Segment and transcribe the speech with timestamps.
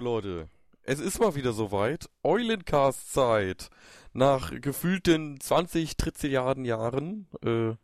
[0.00, 0.48] Leute.
[0.82, 2.08] Es ist mal wieder soweit.
[2.22, 3.68] Eulencast-Zeit.
[4.14, 7.74] Nach gefühlten 20 Trizilliarden Jahren äh,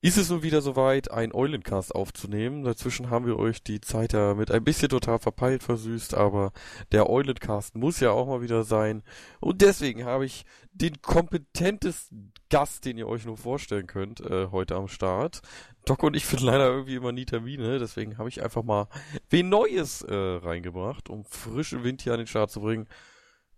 [0.00, 2.64] ist es nun wieder soweit, ein Eulencast aufzunehmen.
[2.64, 6.52] Dazwischen haben wir euch die Zeit ja mit ein bisschen total verpeilt versüßt, aber
[6.90, 9.04] der Eulencast muss ja auch mal wieder sein.
[9.40, 14.76] Und deswegen habe ich den kompetentesten Gast, den ihr euch nur vorstellen könnt, äh, heute
[14.76, 15.42] am Start.
[15.84, 18.88] Doc und ich finden leider irgendwie immer nie Termine, deswegen habe ich einfach mal
[19.30, 22.86] wen Neues äh, reingebracht, um frischen Wind hier an den Start zu bringen.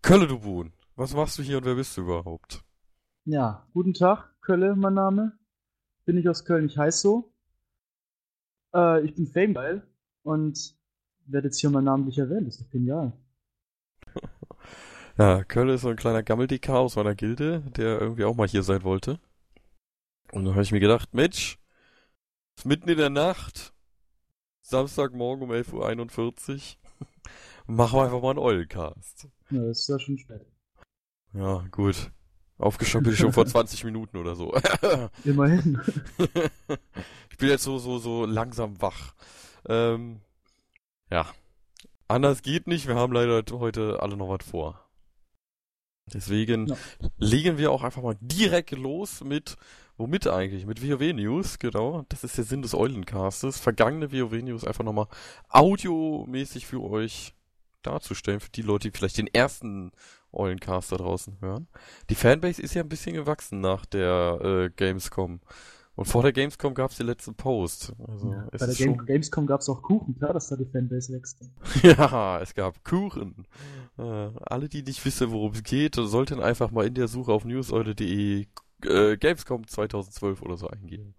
[0.02, 2.64] Kölle, du Buhn, was machst du hier und wer bist du überhaupt?
[3.24, 5.38] Ja, guten Tag, Kölle, mein Name
[6.04, 7.34] bin ich aus Köln, ich heiße so.
[8.74, 9.86] Äh, ich bin Famegeil
[10.22, 10.74] und
[11.26, 13.12] werde jetzt hier mal namentlich erwähnt, das ist doch genial.
[15.18, 18.62] Ja, Kölle ist so ein kleiner Gammeldekar aus meiner Gilde, der irgendwie auch mal hier
[18.62, 19.18] sein wollte.
[20.30, 21.58] Und dann habe ich mir gedacht, Mensch,
[22.56, 23.74] ist mitten in der Nacht,
[24.60, 27.06] Samstagmorgen um 11.41 Uhr,
[27.66, 29.26] machen wir einfach mal einen Eulencast.
[29.50, 30.46] Ja, das ist ja schon spät.
[31.32, 32.12] Ja, gut.
[32.58, 34.54] Aufgestanden bin ich schon vor 20 Minuten oder so.
[35.24, 35.80] Immerhin.
[37.30, 39.14] ich bin jetzt so, so, so langsam wach.
[39.68, 40.20] Ähm,
[41.10, 41.26] ja.
[42.06, 42.86] Anders geht nicht.
[42.86, 44.87] Wir haben leider heute alle noch was vor.
[46.12, 46.76] Deswegen ja.
[47.18, 49.56] legen wir auch einfach mal direkt los mit,
[49.96, 50.66] womit eigentlich?
[50.66, 52.04] Mit WoW News, genau.
[52.08, 53.58] Das ist der Sinn des Eulencastes.
[53.58, 55.08] Vergangene WoW News einfach nochmal
[55.48, 57.34] audiomäßig für euch
[57.82, 59.92] darzustellen, für die Leute, die vielleicht den ersten
[60.32, 61.68] Eulencast da draußen hören.
[62.10, 65.40] Die Fanbase ist ja ein bisschen gewachsen nach der äh, Gamescom.
[65.98, 67.92] Und vor der Gamescom gab es die letzten Post.
[68.06, 71.12] Also ja, bei der Game Gamescom gab es auch Kuchen, klar, dass da die Fanbase
[71.12, 71.40] wächst.
[71.82, 73.48] ja, es gab Kuchen.
[73.98, 77.44] Äh, alle, die nicht wissen, worum es geht, sollten einfach mal in der Suche auf
[77.44, 78.46] newseule.de
[78.84, 81.16] äh, Gamescom 2012 oder so eingeben.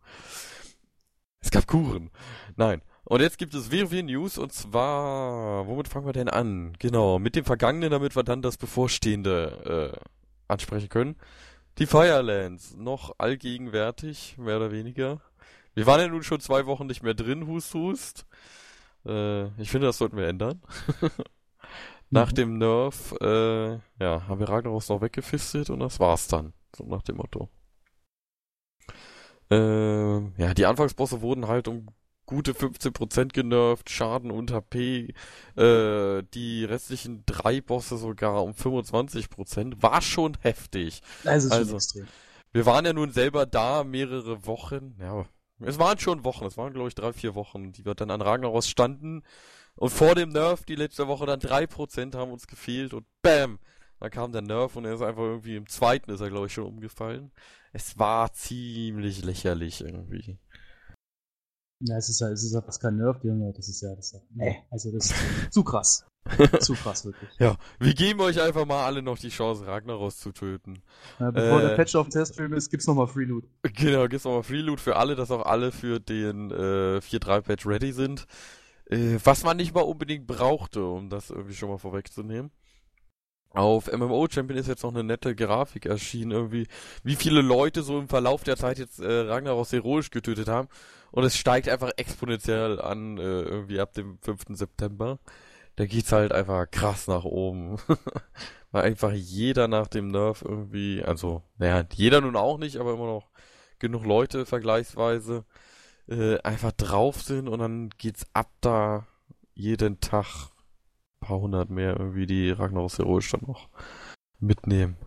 [1.42, 2.10] Es gab Kuchen.
[2.56, 2.82] Nein.
[3.04, 6.72] Und jetzt gibt es WoW News und zwar, womit fangen wir denn an?
[6.80, 10.10] Genau, mit dem Vergangenen, damit wir dann das Bevorstehende äh,
[10.48, 11.18] ansprechen können.
[11.80, 15.22] Die Firelands, noch allgegenwärtig, mehr oder weniger.
[15.76, 18.26] Wir waren ja nun schon zwei Wochen nicht mehr drin, Hust, Hust.
[19.06, 20.62] Äh, ich finde, das sollten wir ändern.
[22.10, 22.36] nach mhm.
[22.36, 26.52] dem Nerf, äh, ja, haben wir Ragnaros noch weggefistet und das war's dann.
[26.76, 27.48] So nach dem Motto.
[29.50, 31.88] Äh, ja, die Anfangsbosse wurden halt um
[32.30, 35.16] gute 15% genervt, Schaden und HP,
[35.58, 41.02] äh, die restlichen drei Bosse sogar um 25%, war schon heftig.
[41.26, 42.08] Also, schon extrem.
[42.52, 45.26] Wir waren ja nun selber da mehrere Wochen, ja,
[45.60, 48.22] es waren schon Wochen, es waren glaube ich drei, vier Wochen, die wir dann an
[48.22, 49.24] Ragnaros standen
[49.76, 53.58] und vor dem Nerf die letzte Woche dann 3% haben uns gefehlt und BAM!
[54.00, 56.54] Dann kam der Nerf und er ist einfach irgendwie im zweiten ist er glaube ich
[56.54, 57.32] schon umgefallen.
[57.74, 60.38] Es war ziemlich lächerlich irgendwie.
[61.82, 63.54] Ja, es ist ja, es ist ja fast kein Nerf, Junge.
[63.54, 66.06] Das ist ja, das ist ja, nee, also das ist zu krass.
[66.60, 67.30] zu krass, wirklich.
[67.40, 70.82] Ja, wir geben euch einfach mal alle noch die Chance, Ragnaros zu töten.
[71.20, 73.46] Ja, bevor äh, der Patch auf dem Testfilm ist, gibt's nochmal Free Loot.
[73.64, 77.66] Genau, gibt's nochmal Free Loot für alle, dass auch alle für den äh, 4.3 Patch
[77.66, 78.28] ready sind.
[78.86, 82.52] Äh, was man nicht mal unbedingt brauchte, um das irgendwie schon mal vorwegzunehmen.
[83.52, 86.68] Auf MMO Champion ist jetzt noch eine nette Grafik erschienen, irgendwie,
[87.04, 90.68] wie viele Leute so im Verlauf der Zeit jetzt äh, Ragnaros heroisch getötet haben.
[91.12, 94.46] Und es steigt einfach exponentiell an, äh, irgendwie ab dem 5.
[94.50, 95.18] September.
[95.78, 97.78] Da geht's halt einfach krass nach oben.
[98.72, 103.08] Weil einfach jeder nach dem Nerf irgendwie, also, naja, jeder nun auch nicht, aber immer
[103.08, 103.32] noch
[103.80, 105.46] genug Leute vergleichsweise
[106.08, 109.08] äh, einfach drauf sind und dann geht's ab da
[109.56, 110.50] jeden Tag
[111.30, 113.70] paar hundert mehr irgendwie die Ragnaros Heroisch dann noch
[114.40, 114.98] mitnehmen.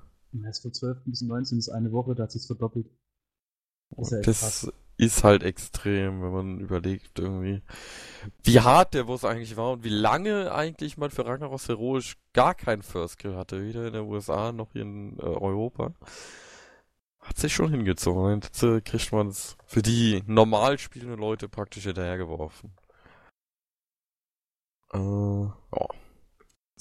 [0.48, 2.86] Es von 12 bis 19 ist eine Woche, da hat sich's verdoppelt.
[3.90, 7.60] Das, ist, ja das ist, halt extrem, wenn man überlegt irgendwie,
[8.44, 12.54] wie hart der Boss eigentlich war und wie lange eigentlich man für Ragnaros Heroisch gar
[12.54, 15.92] keinen First Kill hatte, weder in den USA noch hier in äh, Europa.
[17.20, 18.40] Hat sich schon hingezogen.
[18.40, 22.72] Jetzt äh, kriegt man es für die normal spielenden Leute praktisch hinterhergeworfen.
[24.92, 26.01] Äh, ja.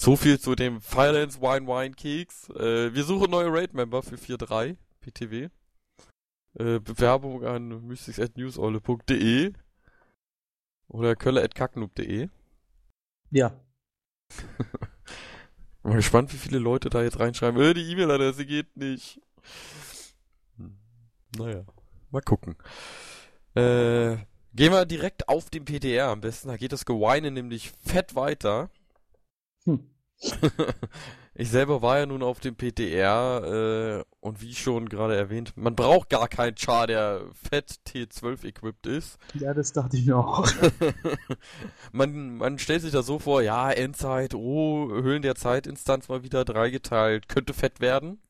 [0.01, 2.49] So viel zu dem Firelands Wine Wine Keks.
[2.49, 5.49] Äh, wir suchen neue Raid-Member für 4.3 PTW.
[6.57, 9.53] Äh, Bewerbung an mystics.newsolle.de
[10.87, 12.29] oder kölle.kacknoob.de.
[13.29, 13.53] Ja.
[15.83, 17.61] Mal gespannt, wie viele Leute da jetzt reinschreiben.
[17.61, 19.21] Äh, die E-Mail-Adresse geht nicht.
[21.37, 21.63] Naja,
[22.09, 22.55] mal gucken.
[23.53, 24.17] Äh,
[24.55, 26.47] gehen wir direkt auf den PTR am besten.
[26.47, 28.71] Da geht das Geweine nämlich fett weiter.
[29.65, 29.89] Hm.
[31.33, 35.75] Ich selber war ja nun auf dem PTR äh, und wie schon gerade erwähnt, man
[35.75, 39.17] braucht gar keinen Char, der fett T12 equipped ist.
[39.35, 40.45] Ja, das dachte ich mir auch.
[41.93, 46.43] man, man stellt sich da so vor, ja, Endzeit, oh, Höhlen der Zeitinstanz mal wieder
[46.43, 48.21] dreigeteilt, könnte fett werden.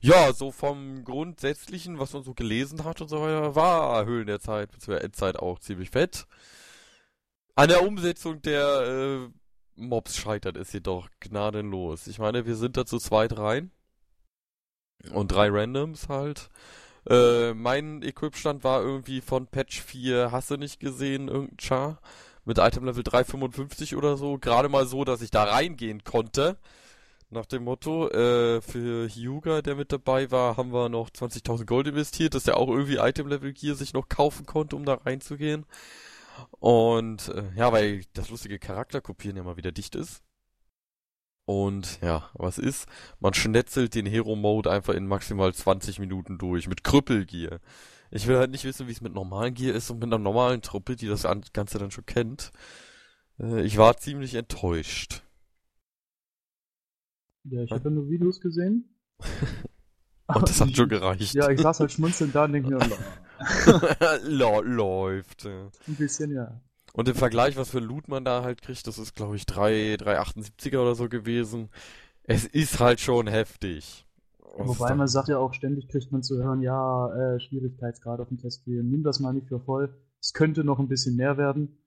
[0.00, 4.40] Ja, so vom Grundsätzlichen, was man so gelesen hat und so weiter, war Höhlen der
[4.40, 4.96] Zeit, bzw.
[5.04, 6.26] Endzeit auch ziemlich fett.
[7.54, 9.41] An der Umsetzung der äh,
[9.76, 12.06] Mobs scheitert es jedoch gnadenlos.
[12.06, 13.70] Ich meine, wir sind da zu zweit rein.
[15.12, 16.50] Und drei Randoms halt.
[17.08, 22.00] Äh, mein Equipstand war irgendwie von Patch 4, hast du nicht gesehen, irgendein Char.
[22.44, 24.38] Mit Item Level 355 oder so.
[24.38, 26.56] Gerade mal so, dass ich da reingehen konnte.
[27.30, 31.86] Nach dem Motto, äh, für Hyuga, der mit dabei war, haben wir noch 20.000 Gold
[31.86, 35.64] investiert, dass er auch irgendwie Item Level Gear sich noch kaufen konnte, um da reinzugehen.
[36.50, 40.22] Und äh, ja, weil das lustige Charakterkopieren ja mal wieder dicht ist.
[41.44, 42.86] Und ja, was ist?
[43.18, 47.58] Man schnetzelt den Hero-Mode einfach in maximal 20 Minuten durch mit Krüppelgear.
[48.10, 50.62] Ich will halt nicht wissen, wie es mit normalen Gear ist und mit einer normalen
[50.62, 52.52] Truppe, die das Ganze dann schon kennt.
[53.40, 55.22] Äh, ich war ziemlich enttäuscht.
[57.44, 58.96] Ja, ich habe nur Videos gesehen.
[60.26, 61.34] und das hat schon gereicht.
[61.34, 62.78] Ja, ich saß halt schmunzelnd da und denke mir,
[64.22, 65.46] läuft.
[65.46, 66.60] Ein bisschen, ja.
[66.92, 69.94] Und im Vergleich, was für Loot man da halt kriegt, das ist, glaube ich, 3,
[69.94, 71.70] 378er oder so gewesen.
[72.24, 74.06] Es ist halt schon heftig.
[74.56, 78.28] Was Wobei man sagt ja auch, ständig kriegt man zu hören, ja, äh, Schwierigkeitsgrad auf
[78.28, 79.94] dem Testspiel, nimm das mal nicht für voll.
[80.20, 81.78] Es könnte noch ein bisschen mehr werden.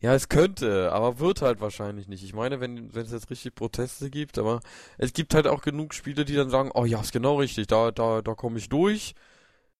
[0.00, 2.22] Ja, es könnte, aber wird halt wahrscheinlich nicht.
[2.22, 4.60] Ich meine, wenn, wenn es jetzt richtig Proteste gibt, aber
[4.98, 7.90] es gibt halt auch genug Spiele, die dann sagen, oh ja, ist genau richtig, da,
[7.90, 9.14] da, da komme ich durch.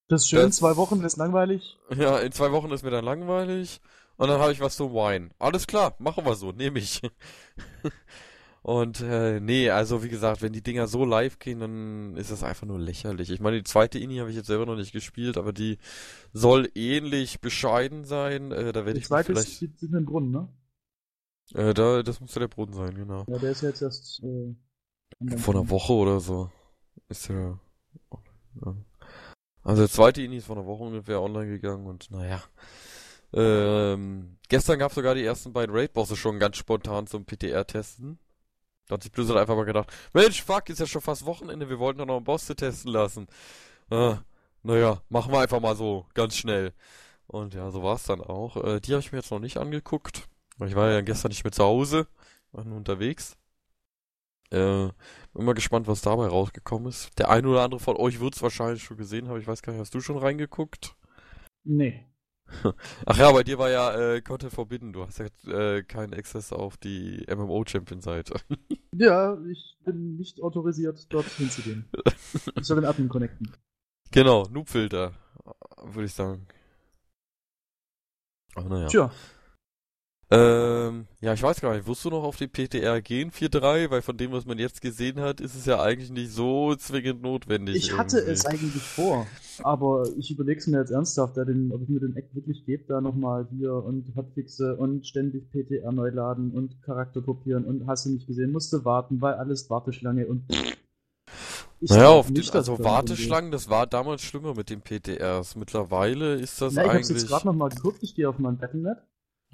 [0.08, 1.78] Das ist schön, das, zwei Wochen ist langweilig.
[1.96, 3.80] Ja, in zwei Wochen ist mir dann langweilig.
[4.16, 5.30] Und dann habe ich was zum Wine.
[5.38, 7.02] Alles klar, machen wir so, nehme ich.
[8.62, 12.42] und äh, nee, also wie gesagt, wenn die Dinger so live gehen, dann ist das
[12.42, 13.30] einfach nur lächerlich.
[13.30, 15.78] Ich meine, die zweite Ini habe ich jetzt selber noch nicht gespielt, aber die
[16.32, 18.52] soll ähnlich bescheiden sein.
[18.52, 19.62] Äh, da werde ich zweite vielleicht...
[19.62, 20.48] ist in den Brunnen, ne?
[21.54, 23.24] Äh, da, das muss ja der Brunnen sein, genau.
[23.28, 26.50] Ja, der ist jetzt erst äh, vor einer Woche oder so.
[27.08, 27.58] Ist ja.
[28.64, 28.76] ja.
[29.66, 32.40] Also der zweite Ini ist vor einer Woche ungefähr online gegangen und naja.
[33.32, 38.20] Ähm, gestern gab es sogar die ersten beiden Raid-Bosse schon ganz spontan zum PTR-Testen.
[38.86, 41.80] Da hat sich Blizzard einfach mal gedacht, Mensch, fuck, ist ja schon fast Wochenende, wir
[41.80, 43.26] wollten doch noch einen Boss testen lassen.
[43.90, 44.14] Äh,
[44.62, 46.72] naja, machen wir einfach mal so, ganz schnell.
[47.26, 48.56] Und ja, so war es dann auch.
[48.62, 50.28] Äh, die habe ich mir jetzt noch nicht angeguckt.
[50.64, 52.06] Ich war ja gestern nicht mehr zu Hause,
[52.52, 53.36] war nur unterwegs.
[54.50, 54.88] Äh,
[55.34, 57.18] bin mal gespannt, was dabei rausgekommen ist.
[57.18, 59.40] Der eine oder andere von euch wird es wahrscheinlich schon gesehen haben.
[59.40, 60.96] Ich weiß gar nicht, hast du schon reingeguckt?
[61.64, 62.06] Nee.
[63.06, 64.92] Ach ja, bei dir war ja äh, Content Forbidden.
[64.92, 68.34] Du hast ja äh, keinen Access auf die MMO-Champion-Seite.
[68.92, 71.88] ja, ich bin nicht autorisiert, dort hinzugehen.
[72.58, 73.52] Ich soll den Admin connecten.
[74.10, 75.12] Genau, Noobfilter,
[75.82, 76.46] würde ich sagen.
[78.54, 78.86] Ach naja.
[78.88, 79.10] Tja.
[80.28, 83.90] Ähm, ja, ich weiß gar nicht, wirst du noch auf die PTR gehen, 4.3?
[83.90, 87.22] Weil von dem, was man jetzt gesehen hat, ist es ja eigentlich nicht so zwingend
[87.22, 87.76] notwendig.
[87.76, 89.28] Ich hatte es eigentlich vor,
[89.62, 92.84] aber ich überlege es mir jetzt ernsthaft, den, ob ich mir den Act wirklich gebe,
[92.88, 98.06] da nochmal hier und Hotfixe und ständig PTR neu laden und Charakter kopieren und hast
[98.06, 100.42] du nicht gesehen, musste warten, weil alles Warteschlange und
[101.80, 105.54] ich naja, auf nicht, die, also Warteschlangen, das war damals schlimmer mit den PTRs.
[105.54, 107.02] Mittlerweile ist das Na, ich eigentlich...
[107.02, 108.98] Ich hab's jetzt gerade nochmal geguckt, ich gehe auf mein Battlenet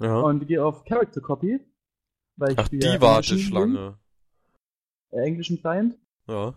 [0.03, 0.19] ja.
[0.19, 1.59] Und gehe auf Character Copy.
[2.35, 3.97] Weil ich Ach, die Warteschlange.
[5.11, 5.97] Bin, äh, englischen Client.
[6.27, 6.55] Ja.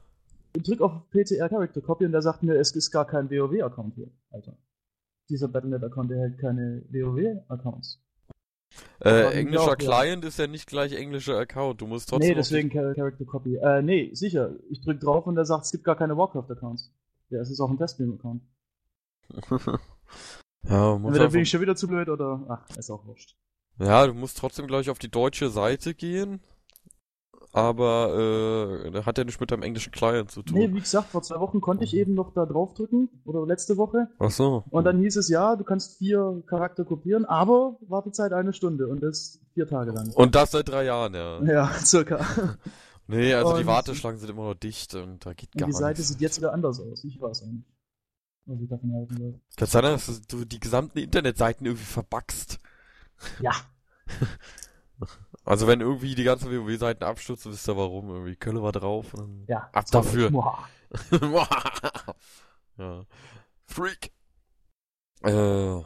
[0.56, 3.94] Und drück auf PTR Character Copy und der sagt mir, es ist gar kein WoW-Account
[3.94, 4.56] hier, Alter.
[5.28, 8.02] Dieser Battle.net-Account, der hält keine WoW-Accounts.
[9.00, 10.28] Äh, englischer Client ja.
[10.28, 11.80] ist ja nicht gleich englischer Account.
[11.80, 12.30] Du musst trotzdem.
[12.30, 13.56] Nee, deswegen Character Copy.
[13.56, 14.56] Äh, nee, sicher.
[14.70, 16.92] Ich drück drauf und der sagt, es gibt gar keine Warcraft-Accounts.
[17.28, 18.42] Ja, es ist auch ein Teststream-Account.
[20.68, 22.44] Ja, muss Entweder bin ich schon wieder zu blöd oder.
[22.49, 23.37] Ach, ist auch wurscht.
[23.78, 26.40] Ja, du musst trotzdem gleich auf die deutsche Seite gehen.
[27.52, 30.58] Aber äh, hat ja nichts mit deinem englischen Client zu tun.
[30.58, 33.08] Nee, wie gesagt, vor zwei Wochen konnte ich eben noch da draufdrücken.
[33.25, 34.08] Oder letzte Woche.
[34.18, 34.64] Ach so.
[34.68, 39.02] Und dann hieß es, ja, du kannst vier Charakter kopieren, aber Wartezeit eine Stunde und
[39.02, 40.11] das vier Tage lang.
[40.12, 41.42] Und das seit drei Jahren, ja.
[41.44, 42.26] Ja, circa.
[43.06, 45.78] nee, also und die Warteschlangen sind immer noch dicht und da geht gar nichts.
[45.78, 46.08] Die Seite nichts.
[46.08, 47.04] sieht jetzt wieder anders aus.
[47.04, 47.64] Ich weiß auch nicht
[48.46, 49.40] was ich davon halten soll.
[49.56, 52.58] Kann sein, dass du die gesamten Internetseiten irgendwie verbackst.
[53.40, 53.52] Ja.
[55.44, 58.08] Also wenn irgendwie die ganzen WoW-Seiten abstürzen, wisst ihr warum.
[58.08, 60.30] Irgendwie Kölle war drauf und dann ja, ab dafür.
[62.78, 63.04] ja.
[63.66, 64.10] Freak.
[65.22, 65.84] Äh, Wollen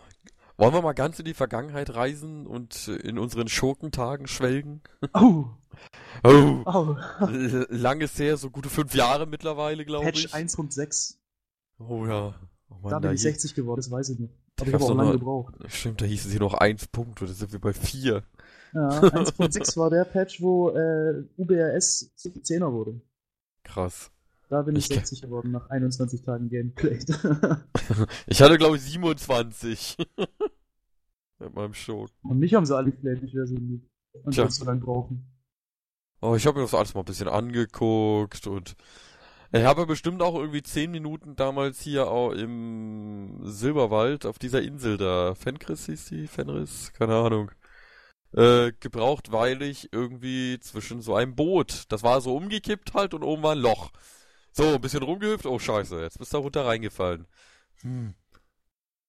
[0.74, 4.80] wir mal ganz in die Vergangenheit reisen und in unseren Schurkentagen schwelgen?
[5.14, 5.46] Oh,
[6.22, 6.96] Oh, oh.
[7.26, 10.34] l- lang ist her, so gute fünf Jahre mittlerweile, glaube Patch ich.
[10.34, 11.16] 1.6.
[11.78, 12.34] Oh ja.
[12.82, 14.34] Mann, Da bin ich hieß- 60 geworden, das weiß ich nicht.
[14.60, 15.54] Aber ich habe auch lange gebraucht.
[15.68, 18.22] Stimmt, da hießen sie noch eins Punkt, oder sind wir bei vier?
[18.72, 23.00] Ja, 1.6 war der Patch, wo äh, UBRS zu 10er wurde.
[23.64, 24.10] Krass.
[24.48, 26.98] Da bin ich, Ich- 60 geworden nach 21 Tagen Gameplay.
[28.26, 29.96] Ich hatte, glaube ich, 27.
[31.38, 32.10] Mit meinem Schurk.
[32.22, 33.88] Und mich haben sie alle geflasht, ich wäre so lieb.
[34.24, 34.50] Und Tja.
[34.50, 35.24] so lange brauchen.
[36.20, 38.74] Oh, ich habe mir das alles mal ein bisschen angeguckt und
[39.52, 44.96] ich habe bestimmt auch irgendwie zehn Minuten damals hier auch im Silberwald auf dieser Insel
[44.96, 47.50] da, Fenris hieß die, Fenris, keine Ahnung,
[48.32, 53.24] äh, gebraucht, weil ich irgendwie zwischen so einem Boot, das war so umgekippt halt und
[53.24, 53.90] oben war ein Loch.
[54.52, 57.26] So, ein bisschen rumgehüpft, oh scheiße, jetzt bist du da runter reingefallen.
[57.82, 58.14] Hm.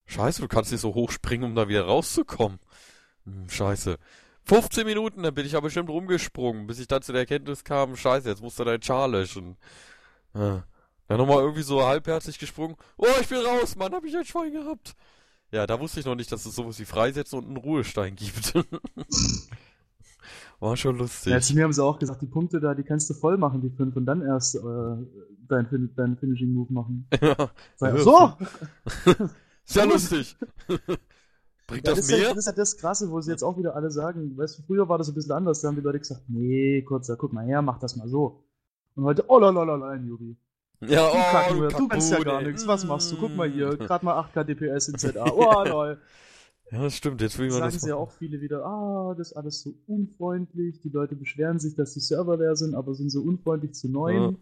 [0.06, 2.58] Scheiße, du kannst nicht so hoch springen, um da wieder rauszukommen.
[3.24, 3.98] Hm, scheiße.
[4.44, 7.96] 15 Minuten, dann bin ich aber bestimmt rumgesprungen, bis ich dann zu der Erkenntnis kam,
[7.96, 9.56] scheiße, jetzt musst du dein Char löschen.
[10.34, 10.64] Ja.
[11.08, 12.76] Dann nochmal irgendwie so halbherzig gesprungen.
[12.96, 14.94] Oh, ich bin raus, Mann, hab ich ein Schwein gehabt.
[15.50, 18.54] Ja, da wusste ich noch nicht, dass es sowas wie Freisetzen und einen Ruhestein gibt.
[20.60, 21.32] War schon lustig.
[21.32, 23.60] Ja, zu mir haben sie auch gesagt, die Punkte da, die kannst du voll machen,
[23.60, 24.60] die fünf, und dann erst äh,
[25.48, 27.08] dein, fin dein Finishing Move machen.
[27.20, 28.32] Ja, Sag, so!
[29.66, 29.92] ist ja Gut.
[29.94, 30.36] lustig.
[31.66, 32.28] Bringt Ja, das das, ist ja, mehr?
[32.28, 34.88] das ist ja das Krasse, wo sie jetzt auch wieder alle sagen, weißt du, früher
[34.88, 37.60] war das ein bisschen anders, da haben die Leute gesagt, nee, kurzer, guck mal her,
[37.60, 38.44] mach das mal so.
[38.94, 40.36] Und heute, oh lalalala, ein Jubi.
[40.80, 42.36] Ja, Du, oh, Kacken, du, du kannst ja Kackbude.
[42.36, 43.16] gar nichts, was machst du?
[43.16, 45.24] Guck mal hier, gerade mal 8K DPS in ZA.
[45.30, 45.98] Oh, lol.
[46.70, 49.32] Ja, das stimmt, jetzt will man Sagen das sie ja auch viele wieder, ah, das
[49.32, 53.10] ist alles so unfreundlich, die Leute beschweren sich, dass die Server leer sind, aber sind
[53.10, 54.38] so unfreundlich zu neuen.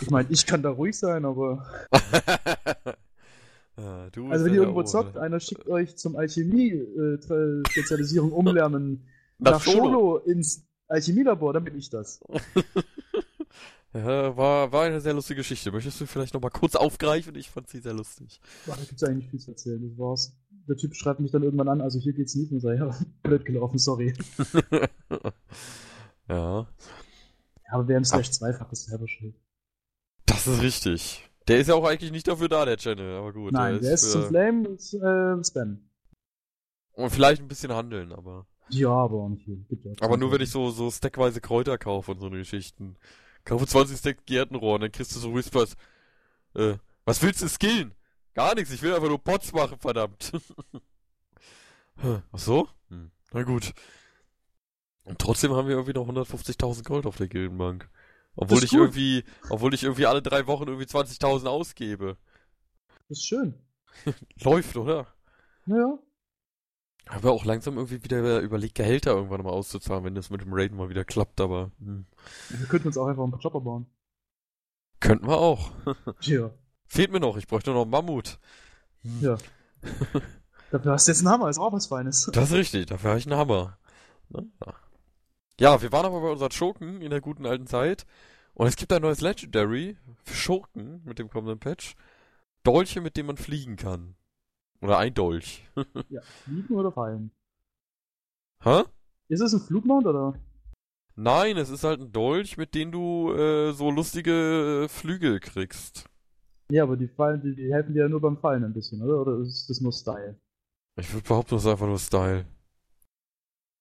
[0.00, 1.64] Ich meine, ich kann da ruhig sein, aber.
[3.80, 5.24] Ja, Also wenn ja ihr irgendwo zockt, Ole.
[5.24, 9.04] einer schickt euch zum Alchemie-Spezialisierung umlernen
[9.38, 9.62] Nach.
[9.62, 12.18] Scholo ins Alchemielabor, dann bin ich das.
[13.94, 15.72] Ja, war, war eine sehr lustige Geschichte.
[15.72, 17.34] Möchtest du vielleicht nochmal kurz aufgreifen?
[17.36, 18.40] Ich fand sie sehr lustig.
[18.66, 20.36] Boah, da gibt's eigentlich viel zu erzählen, das war's.
[20.68, 23.78] Der Typ schreibt mich dann irgendwann an, also hier geht's nicht mehr, ja, blöd gelaufen,
[23.78, 24.12] sorry.
[26.28, 26.66] ja, Ja,
[27.70, 29.34] aber wer im Slash zweifach ist selber schuld.
[30.26, 31.24] das ist richtig.
[31.48, 33.52] Der ist ja auch eigentlich nicht dafür da, der Channel, aber gut.
[33.52, 35.88] Nein, der ist zum für- Flame und äh, Spam.
[36.92, 38.46] Und vielleicht ein bisschen handeln, aber.
[38.68, 39.64] Ja, aber auch nicht viel.
[39.70, 42.96] Ja Aber nur wenn ich so, so stackweise Kräuter kaufe und so eine Geschichten.
[43.48, 45.74] Kaufe 20 Stack Gärtenrohr und dann kriegst du so Whispers.
[46.54, 46.74] Äh,
[47.06, 47.94] was willst du skillen?
[48.34, 50.32] Gar nichts, ich will einfach nur Pots machen, verdammt.
[51.96, 52.68] Ach so?
[52.90, 53.10] Hm.
[53.32, 53.72] Na gut.
[55.04, 57.88] Und trotzdem haben wir irgendwie noch 150.000 Gold auf der Gildenbank.
[58.36, 58.80] Obwohl ich gut.
[58.80, 62.18] irgendwie, obwohl ich irgendwie alle drei Wochen irgendwie 20.000 ausgebe.
[63.08, 63.54] Das ist schön.
[64.44, 65.06] Läuft, oder?
[65.64, 65.98] Naja.
[67.10, 70.76] Aber auch langsam irgendwie wieder überlegt, Gehälter irgendwann mal auszuzahlen, wenn das mit dem Raiden
[70.76, 72.06] mal wieder klappt, aber hm.
[72.50, 73.86] Wir könnten uns auch einfach einen Chopper bauen.
[75.00, 75.72] könnten wir auch.
[76.20, 76.50] Tja.
[76.86, 78.38] Fehlt mir noch, ich bräuchte noch einen Mammut.
[79.02, 79.20] Hm.
[79.20, 79.38] Ja.
[80.70, 82.30] Dafür hast du jetzt einen Hammer, ist auch was Feines.
[82.32, 83.78] Das ist richtig, dafür habe ich einen Hammer.
[84.28, 84.46] Ne?
[84.64, 84.74] Ja.
[85.60, 88.06] Ja, wir waren aber bei unseren Schurken in der guten alten Zeit.
[88.54, 91.94] Und es gibt ein neues Legendary für Schurken mit dem kommenden Patch.
[92.62, 94.14] Dolche, mit denen man fliegen kann.
[94.80, 95.64] Oder ein Dolch.
[96.08, 96.20] Ja.
[96.44, 97.30] Fliegen oder fallen?
[98.62, 98.82] Hä?
[99.28, 100.34] Ist es ein Flugmount oder?
[101.14, 106.08] Nein, es ist halt ein Dolch, mit dem du äh, so lustige äh, Flügel kriegst.
[106.70, 109.20] Ja, aber die fallen, die, die helfen dir ja nur beim Fallen ein bisschen, oder?
[109.22, 110.38] Oder ist das nur Style?
[110.96, 112.44] Ich würde behaupten, das ist einfach nur Style.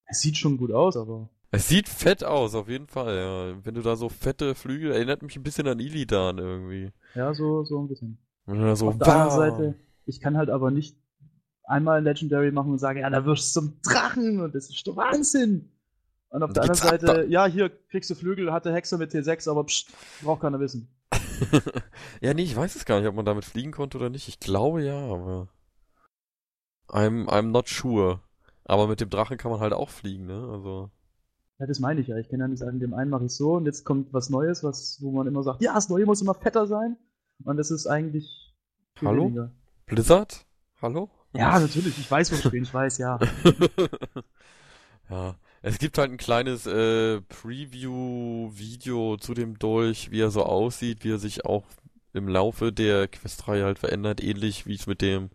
[0.06, 1.30] Es sieht schon gut aus, aber.
[1.52, 3.66] Es sieht fett aus, auf jeden Fall, ja.
[3.66, 6.92] Wenn du da so fette Flügel, erinnert mich ein bisschen an Illidan irgendwie.
[7.16, 8.18] Ja, so, so ein bisschen.
[8.46, 9.38] Wenn du da so Auf der anderen.
[9.38, 9.76] Seite,
[10.08, 10.98] ich kann halt aber nicht
[11.64, 14.88] einmal ein Legendary machen und sagen, ja, da wirst du zum Drachen und das ist
[14.88, 15.70] der Wahnsinn.
[16.30, 19.50] Und auf Und der anderen Seite, ja, hier kriegst du Flügel, hatte Hexer mit T6,
[19.50, 19.92] aber pst,
[20.24, 20.90] braucht keiner wissen.
[22.22, 24.28] ja, nee, ich weiß es gar nicht, ob man damit fliegen konnte oder nicht.
[24.28, 25.50] Ich glaube ja, aber.
[26.90, 28.22] I'm, I'm not sure.
[28.66, 30.50] Aber mit dem Drachen kann man halt auch fliegen, ne?
[30.52, 30.90] Also.
[31.60, 32.18] Ja, das meine ich ja.
[32.18, 34.64] Ich kann ja nicht sagen, dem einen mache ich so und jetzt kommt was Neues,
[34.64, 36.98] was, wo man immer sagt, ja, das Neue muss immer fetter sein.
[37.44, 38.54] Und das ist eigentlich
[39.02, 39.26] Hallo?
[39.26, 39.52] weniger.
[39.88, 40.46] Blizzard?
[40.82, 41.10] Hallo?
[41.34, 43.20] Ja, natürlich, ich weiß, wo ich ich weiß, ja.
[45.10, 45.36] ja.
[45.62, 51.12] Es gibt halt ein kleines äh, Preview-Video zu dem Dolch, wie er so aussieht, wie
[51.12, 51.66] er sich auch
[52.14, 55.30] im Laufe der Questreihe halt verändert, ähnlich wie es mit dem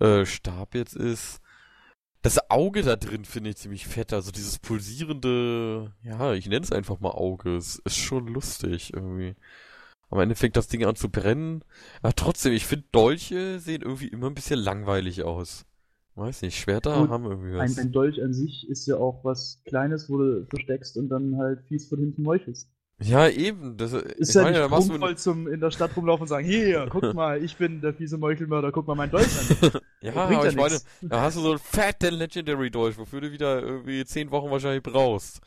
[0.00, 1.40] äh, Stab jetzt ist.
[2.22, 6.70] Das Auge da drin finde ich ziemlich fett, also dieses pulsierende, ja, ich nenne es
[6.70, 9.34] einfach mal Auge, es ist schon lustig irgendwie.
[10.12, 11.64] Am Ende fängt das Ding an zu brennen,
[12.02, 15.64] aber trotzdem, ich finde Dolche sehen irgendwie immer ein bisschen langweilig aus.
[16.16, 17.78] Weiß nicht, Schwerter Gut, haben irgendwie Ein, was.
[17.78, 21.62] ein Dolch an sich ist ja auch was Kleines, wo du versteckst und dann halt
[21.66, 22.68] fies von hinten meuchelst.
[23.00, 23.78] Ja, eben.
[23.78, 26.88] Das, Ist ich ja meine, nicht prunkvoll zum in der Stadt rumlaufen und sagen, hier,
[26.92, 29.80] guck mal, ich bin der fiese Meuchelmörder, guck mal mein Dolch an.
[30.02, 33.32] Ja, aber ja ich meine, da hast du so einen fetten Legendary Dolch, wofür du
[33.32, 35.40] wieder irgendwie zehn Wochen wahrscheinlich brauchst.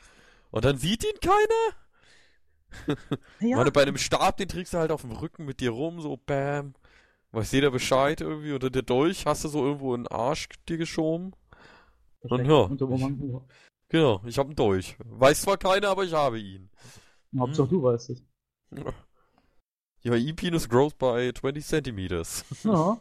[0.49, 1.84] Und dann sieht ihn keiner?
[3.39, 6.01] Ja, Meine, bei einem Stab, den trägst du halt auf dem Rücken mit dir rum,
[6.01, 6.73] so bam.
[7.31, 8.53] Weiß jeder Bescheid irgendwie.
[8.53, 11.33] Oder der Dolch hast du so irgendwo in den Arsch dir geschoben.
[12.21, 12.69] versteckt ja.
[13.89, 14.95] Genau, ich habe einen Dolch.
[15.05, 16.69] Weiß zwar keiner, aber ich habe ihn.
[17.37, 18.23] Hauptsache du weißt es.
[20.05, 22.45] Your E-Penis grows by 20 centimeters.
[22.63, 22.99] Ja.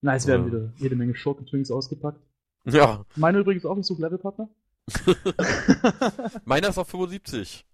[0.00, 0.52] Nice, werden Ja.
[0.52, 2.20] wieder jede Menge Schurken-Twinks ausgepackt.
[2.64, 4.48] Ja, Meine übrigens auch nicht so Levelpartner.
[6.44, 7.66] meiner ist auf 75.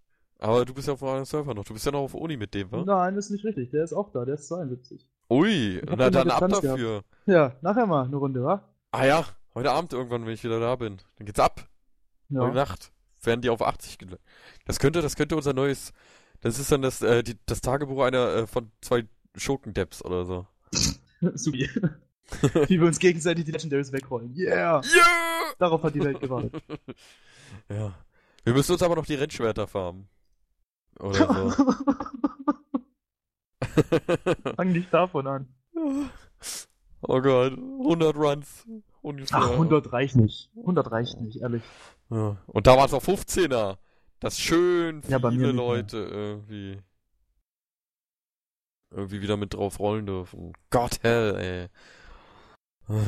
[0.45, 1.65] Aber du bist ja auf einem Server noch.
[1.65, 2.85] Du bist ja noch auf Uni mit dem, wa?
[2.85, 3.71] Nein, das ist nicht richtig.
[3.71, 5.09] Der ist auch da, der ist 72.
[5.31, 7.03] Ui, na dann ab dafür.
[7.25, 8.63] Ja, nachher mal eine Runde, wa?
[8.93, 9.25] Ah ja,
[9.55, 10.99] heute Abend irgendwann, wenn ich wieder da bin.
[11.17, 11.67] Dann geht's ab.
[12.31, 12.53] Heute Ja.
[12.53, 14.19] Nacht werden die auf 80 gel
[14.67, 15.95] Das könnte, das könnte unser neues.
[16.43, 20.47] Das ist dann das, äh, die, das Tagebuch einer äh, von zwei Schurkendeps oder so.
[21.35, 21.71] Supi.
[22.69, 24.35] Wie wir uns gegenseitig die Legendaries wegrollen.
[24.37, 24.83] Yeah!
[24.85, 25.55] Yeah!
[25.59, 26.53] Darauf hat die Welt gewartet.
[27.71, 27.95] ja.
[28.45, 30.07] Wir müssen uns aber noch die Rennschwerter farmen.
[31.01, 31.75] Oder so.
[34.57, 35.49] Fang nicht davon an.
[37.03, 38.67] oh Gott, 100 Runs.
[39.03, 39.39] Ungefähr.
[39.39, 40.51] Ach, 100 reicht nicht.
[40.57, 41.63] 100 reicht nicht, ehrlich.
[42.11, 42.37] Ja.
[42.47, 43.79] Und da war es auf 15er.
[44.21, 45.53] Das schön viele Ja, mehr.
[45.53, 46.79] Leute irgendwie
[48.95, 50.53] irgendwie wieder mit drauf rollen dürfen.
[50.71, 51.69] Gott hell,
[52.89, 53.01] ey.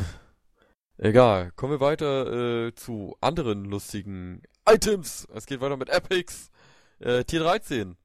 [0.99, 5.29] Egal, kommen wir weiter äh, zu anderen lustigen Items.
[5.33, 6.51] Es geht weiter mit Epics.
[6.99, 7.97] Äh, Tier 13.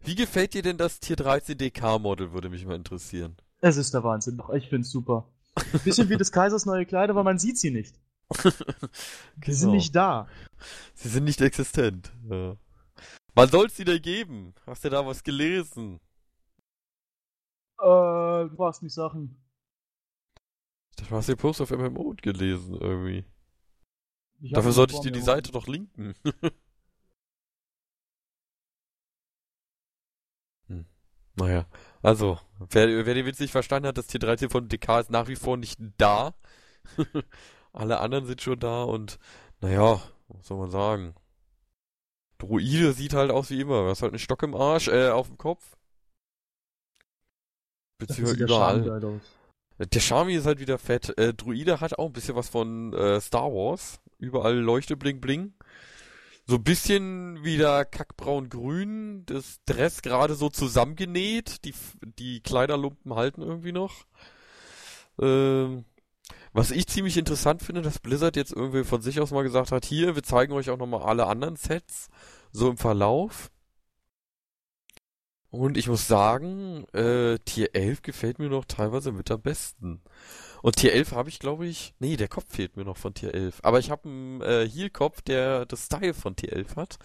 [0.00, 3.36] Wie gefällt dir denn das Tier 13 DK-Model, würde mich mal interessieren.
[3.60, 4.36] Es ist der Wahnsinn.
[4.36, 5.28] Doch, ich find's super.
[5.84, 7.98] Bisschen wie des Kaisers neue Kleider, aber man sieht sie nicht.
[9.44, 9.72] Die sind Genau.
[9.72, 10.28] nicht da.
[10.94, 12.12] Sie sind nicht existent.
[12.30, 12.56] Ja.
[13.34, 14.54] Wann soll's die denn geben?
[14.66, 16.00] Hast du da was gelesen?
[17.80, 17.84] Äh,
[18.48, 19.36] du brauchst nicht Sachen.
[20.96, 23.24] Du hast den Post auf MMO gelesen, irgendwie.
[24.40, 25.20] Dafür sollte ich dir die.
[25.20, 26.14] Seite doch linken.
[31.38, 31.66] Naja,
[32.02, 32.38] also,
[32.70, 35.36] wer, wer den Witz nicht verstanden hat, das Tier 13 von DK ist nach wie
[35.36, 36.34] vor nicht da.
[37.72, 39.18] Alle anderen sind schon da und,
[39.60, 41.14] naja, was soll man sagen?
[42.38, 43.82] Druide sieht halt aus wie immer.
[43.82, 45.76] Du hast halt einen Stock im Arsch, äh, auf dem Kopf.
[47.98, 49.04] Beziehungsweise überall.
[49.04, 49.20] aus.
[49.78, 51.16] Der Charme ist halt wieder fett.
[51.18, 54.00] Äh, Druide hat auch ein bisschen was von äh, Star Wars.
[54.18, 55.52] Überall Leuchte, bling, bling.
[56.50, 59.26] So ein bisschen wieder kackbraun-grün.
[59.26, 61.62] Das Dress gerade so zusammengenäht.
[61.66, 61.74] Die,
[62.18, 64.06] die Kleiderlumpen halten irgendwie noch.
[65.20, 65.84] Ähm,
[66.54, 69.84] was ich ziemlich interessant finde, dass Blizzard jetzt irgendwie von sich aus mal gesagt hat,
[69.84, 72.08] hier, wir zeigen euch auch nochmal alle anderen Sets.
[72.50, 73.50] So im Verlauf.
[75.50, 80.02] Und ich muss sagen, äh, Tier 11 gefällt mir noch teilweise mit am besten.
[80.62, 83.34] Und Tier 11 habe ich, glaube ich, nee, der Kopf fehlt mir noch von Tier
[83.34, 83.60] 11.
[83.62, 86.98] Aber ich habe einen äh, Heal-Kopf, der das Style von Tier 11 hat.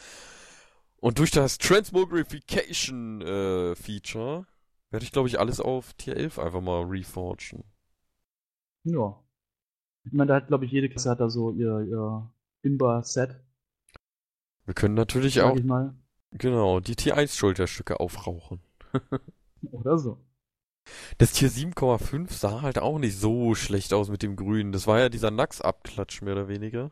[0.97, 4.45] Und durch das Transmogrification äh, Feature
[4.89, 7.63] werde ich, glaube ich, alles auf Tier 11 einfach mal reforgen.
[8.83, 9.19] Ja.
[10.05, 12.29] Ich meine, da hat, glaube ich, jede Klasse hat da so ihr, ihr
[12.63, 13.39] Imba-Set,
[14.65, 15.57] Wir können natürlich auch.
[16.37, 18.59] Genau, die Tier 1 Schulterstücke aufrauchen.
[19.71, 20.19] Oder so.
[21.17, 24.71] Das Tier 7,5 sah halt auch nicht so schlecht aus mit dem Grün.
[24.71, 26.91] Das war ja dieser Nax-Abklatsch mehr oder weniger.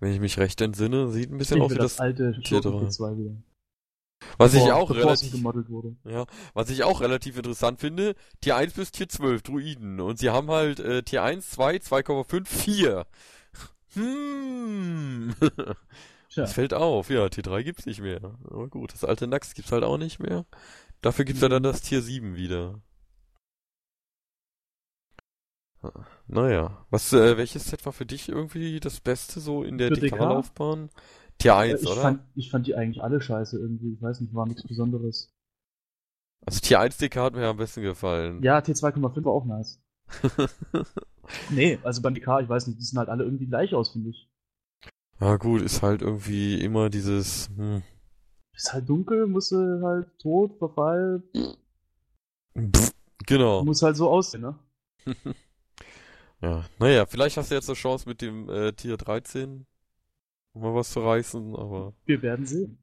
[0.00, 2.88] Wenn ich mich recht entsinne, sieht ein bisschen aus wie das, alte Tier Schurken drei.
[2.88, 3.36] 2 wieder.
[4.36, 5.34] was ich auch relativ,
[6.04, 10.00] ja, was ich auch relativ interessant finde, Tier 1 bis Tier 12, Druiden.
[10.00, 13.06] Und sie haben halt äh, Tier 1, 2, 2,5, 4.
[13.94, 15.34] Hm.
[16.36, 18.20] Tja, Das fällt auf, ja, Tier 3 gibt's nicht mehr.
[18.44, 20.44] Aber gut, das alte Nax gibt's halt auch nicht mehr.
[21.00, 22.82] Dafür gibt's ja dann das Tier 7 wieder.
[26.26, 29.88] Naja, was, äh, welches Set war für dich irgendwie das Beste so in der?
[29.88, 30.90] DK-Laufbahn?
[31.38, 32.02] Tier 1, ich, oder?
[32.02, 33.94] fand, ich fand die eigentlich alle scheiße irgendwie.
[33.94, 35.32] Ich weiß nicht, war nichts Besonderes.
[36.44, 38.42] Also Tier 1 DK hat mir am besten gefallen.
[38.42, 39.80] Ja, T2,5 war auch nice.
[41.50, 44.10] Nee, also beim DK, ich weiß nicht, die sehen halt alle irgendwie gleich aus, finde
[44.10, 44.28] ich.
[45.20, 47.82] Ja gut, ist halt irgendwie immer dieses, hm,
[48.56, 51.22] Ist halt dunkel, muss halt tot, Verfall,
[52.54, 52.92] pff,
[53.26, 53.66] genau.
[53.66, 54.58] muss halt so aussehen, ne?
[56.40, 59.66] Ja, naja, vielleicht hast du jetzt eine Chance mit dem äh, Tier 13
[60.54, 62.78] mal was zu reißen, aber Wir werden sehen.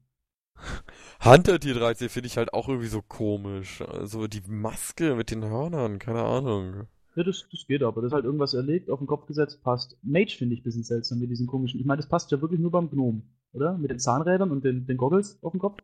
[1.24, 3.80] Hunter Tier 13 finde ich halt auch irgendwie so komisch.
[3.82, 6.86] Also die Maske mit den Hörnern, keine Ahnung.
[7.16, 8.02] Ja, das, das geht aber.
[8.02, 9.96] Das ist halt irgendwas erlegt, auf den Kopf gesetzt, passt.
[10.02, 11.78] Mage finde ich ein bisschen seltsam mit diesen komischen.
[11.78, 13.22] Ich meine, das passt ja wirklich nur beim Gnome,
[13.52, 13.78] oder?
[13.78, 15.78] Mit den Zahnrädern und den, den Goggles auf dem Kopf.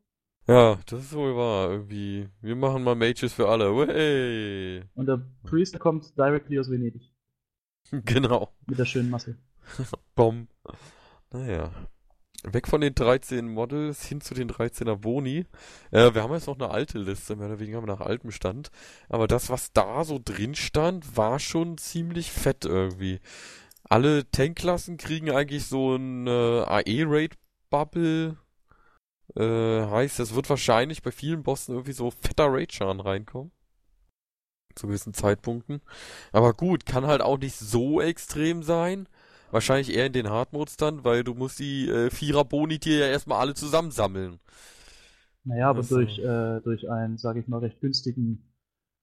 [0.49, 1.71] Ja, das ist wohl wahr.
[1.71, 2.29] Irgendwie.
[2.41, 3.67] Wir machen mal Mages für alle.
[3.77, 4.83] Wey.
[4.95, 7.03] Und der Priest kommt directly aus Venedig.
[8.05, 8.53] Genau.
[8.67, 9.37] Mit der schönen Masse.
[10.15, 10.47] Bom.
[11.33, 11.73] Naja.
[12.43, 15.45] Weg von den 13 Models hin zu den 13er Boni.
[15.91, 18.71] Äh, wir haben jetzt noch eine alte Liste, mehr oder weniger nach altem Stand.
[19.09, 23.21] Aber das, was da so drin stand, war schon ziemlich fett irgendwie.
[23.85, 28.39] Alle Tankklassen kriegen eigentlich so ein äh, AE-Raid-Bubble.
[29.37, 33.53] Äh, heißt, es wird wahrscheinlich bei vielen Bossen irgendwie so fetter Raid-Schaden reinkommen.
[34.77, 35.83] Zu gewissen Zeitpunkten.
[36.33, 39.09] Aber gut, kann halt auch nicht so extrem sein.
[39.51, 43.41] Wahrscheinlich eher in den Hardmodes dann, weil du musst die äh, Vierer-Boni dir ja erstmal
[43.41, 44.39] alle zusammensammeln.
[45.45, 48.53] Naja, aber Also- durch, äh, durch einen, sage ich mal, recht günstigen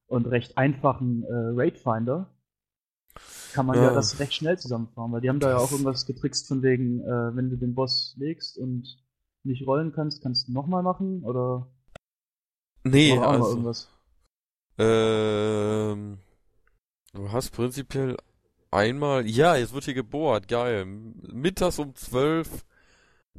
[0.08, 2.30] und recht einfachen äh, Raid-Finder
[3.54, 3.86] kann man ja.
[3.86, 3.94] Ja.
[3.94, 7.02] das recht schnell zusammenfahren, weil die haben da ja Das- auch irgendwas getrickst von wegen,
[7.02, 9.04] äh, wenn du den Boss legst und
[9.44, 11.68] nicht rollen kannst, kannst du nochmal machen oder
[12.84, 13.50] Nee, also.
[13.50, 13.90] irgendwas.
[14.78, 16.20] Ähm,
[17.14, 18.16] du hast prinzipiell
[18.72, 20.86] einmal, ja, jetzt wird hier gebohrt, geil.
[20.86, 22.66] Mittags um 12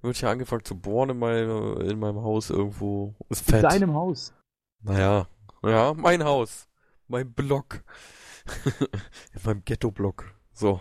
[0.03, 3.15] wird hier angefangen zu bohren in, meine, in meinem Haus irgendwo.
[3.29, 3.65] Ist In fett.
[3.65, 4.33] deinem Haus.
[4.83, 5.27] Naja,
[5.63, 6.69] ja, mein Haus.
[7.09, 7.83] Mein Block.
[9.35, 10.25] in meinem Ghetto-Block.
[10.53, 10.81] So.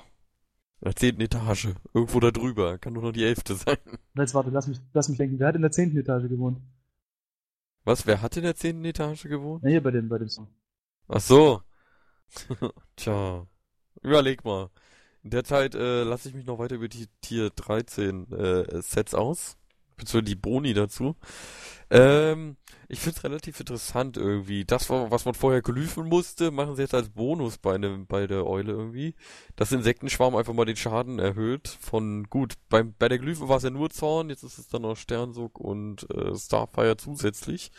[0.82, 1.70] In der zehnten Etage.
[1.94, 2.78] Irgendwo da drüber.
[2.78, 3.78] Kann nur noch die elfte sein.
[4.16, 6.60] Jetzt warte, lass mich, lass mich denken, wer hat in der zehnten Etage gewohnt?
[7.86, 9.64] Was, wer hat in der zehnten Etage gewohnt?
[9.64, 10.48] Na, hier bei dem, bei dem Song.
[11.08, 11.62] Ach so.
[12.98, 13.48] Tja.
[14.02, 14.70] Überleg mal.
[15.24, 19.14] In der Zeit äh, lasse ich mich noch weiter über die Tier 13 äh, Sets
[19.14, 19.58] aus.
[19.98, 21.16] Beziehungsweise die Boni dazu.
[21.92, 22.58] Ähm,
[22.90, 24.66] ich finde es relativ interessant irgendwie.
[24.66, 28.28] Das, wa- was man vorher glyphen musste, machen sie jetzt als Bonus bei, einem, bei
[28.28, 29.16] der Eule irgendwie.
[29.56, 31.68] Das Insektenschwarm einfach mal den Schaden erhöht.
[31.82, 34.84] Von gut, beim, bei der Glyphe war es ja nur Zorn, jetzt ist es dann
[34.84, 37.72] noch Sternsog und äh, Starfire zusätzlich.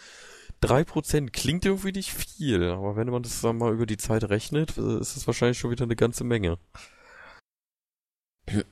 [0.63, 4.77] 3% klingt irgendwie nicht viel, aber wenn man das dann mal über die Zeit rechnet,
[4.77, 6.59] äh, ist es wahrscheinlich schon wieder eine ganze Menge.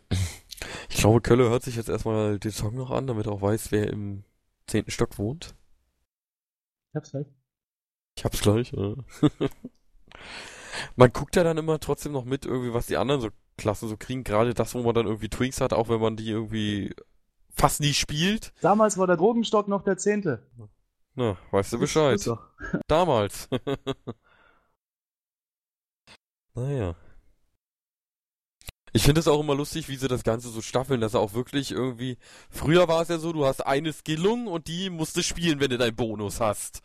[0.88, 3.72] Ich glaube, Kölle hört sich jetzt erstmal den Song noch an, damit er auch weiß,
[3.72, 4.25] wer im
[4.66, 5.55] zehnten Stock wohnt.
[6.90, 7.27] Ich hab's gleich.
[8.16, 8.72] Ich hab's gleich.
[8.72, 8.94] Ja.
[10.96, 13.96] man guckt ja dann immer trotzdem noch mit, irgendwie, was die anderen so Klassen so
[13.96, 14.25] kriegen.
[14.25, 16.94] Gerade das, wo man dann irgendwie Twinks hat, auch wenn man die irgendwie
[17.51, 18.53] fast nie spielt.
[18.61, 20.46] Damals war der Drogenstock noch der zehnte.
[21.17, 22.21] Na, weißt du Bescheid.
[22.89, 23.49] Damals.
[26.55, 26.95] naja.
[28.93, 31.35] Ich finde es auch immer lustig, wie sie das Ganze so staffeln, dass er auch
[31.35, 32.19] wirklich irgendwie.
[32.51, 35.71] Früher war es ja so, du hast eine Skillung und die musst du spielen, wenn
[35.71, 36.83] du deinen Bonus hast.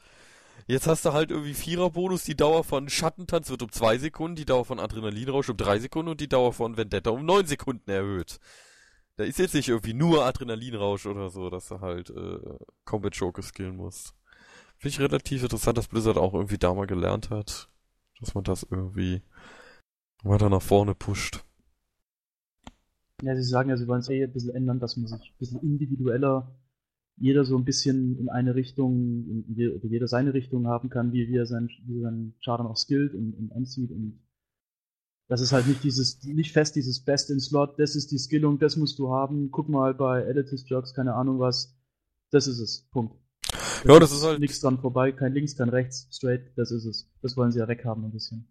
[0.68, 4.46] Jetzt hast du halt irgendwie Vierer-Bonus, die Dauer von Schattentanz wird um zwei Sekunden, die
[4.46, 8.40] Dauer von Adrenalinrausch um drei Sekunden und die Dauer von Vendetta um neun Sekunden erhöht.
[9.18, 12.40] Da ist jetzt nicht irgendwie nur Adrenalinrausch oder so, dass du halt äh,
[12.86, 14.14] Combat Joker skillen musst.
[14.82, 17.70] Finde ich relativ interessant, dass Blizzard auch irgendwie da mal gelernt hat,
[18.20, 19.22] dass man das irgendwie
[20.24, 21.46] weiter nach vorne pusht.
[23.22, 25.38] Ja, sie sagen ja, sie wollen es eh ein bisschen ändern, dass man sich ein
[25.38, 26.60] bisschen individueller,
[27.16, 31.28] jeder so ein bisschen in eine Richtung, in oder jeder seine Richtung haben kann, wie,
[31.28, 34.20] wie er seinen, wie seinen Char auch skillt und, und anzieht und
[35.28, 38.58] das ist halt nicht dieses, nicht fest dieses Best in Slot, das ist die Skillung,
[38.58, 41.78] das musst du haben, guck mal bei Editors Jokes, keine Ahnung was,
[42.32, 43.21] das ist es, Punkt.
[43.86, 47.10] Ja, das ist halt- Nichts dran vorbei, kein links, kein rechts, straight, das ist es.
[47.22, 48.48] Das wollen sie ja weghaben ein bisschen.